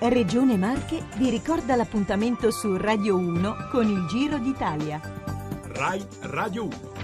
Regione 0.00 0.56
Marche 0.56 1.02
vi 1.16 1.28
ricorda 1.28 1.74
l'appuntamento 1.74 2.50
su 2.50 2.76
Radio 2.76 3.16
1 3.16 3.68
con 3.70 3.88
il 3.88 4.06
Giro 4.08 4.38
d'Italia. 4.38 5.00
RAI 5.72 6.06
Radio 6.20 6.64
1 6.64 6.97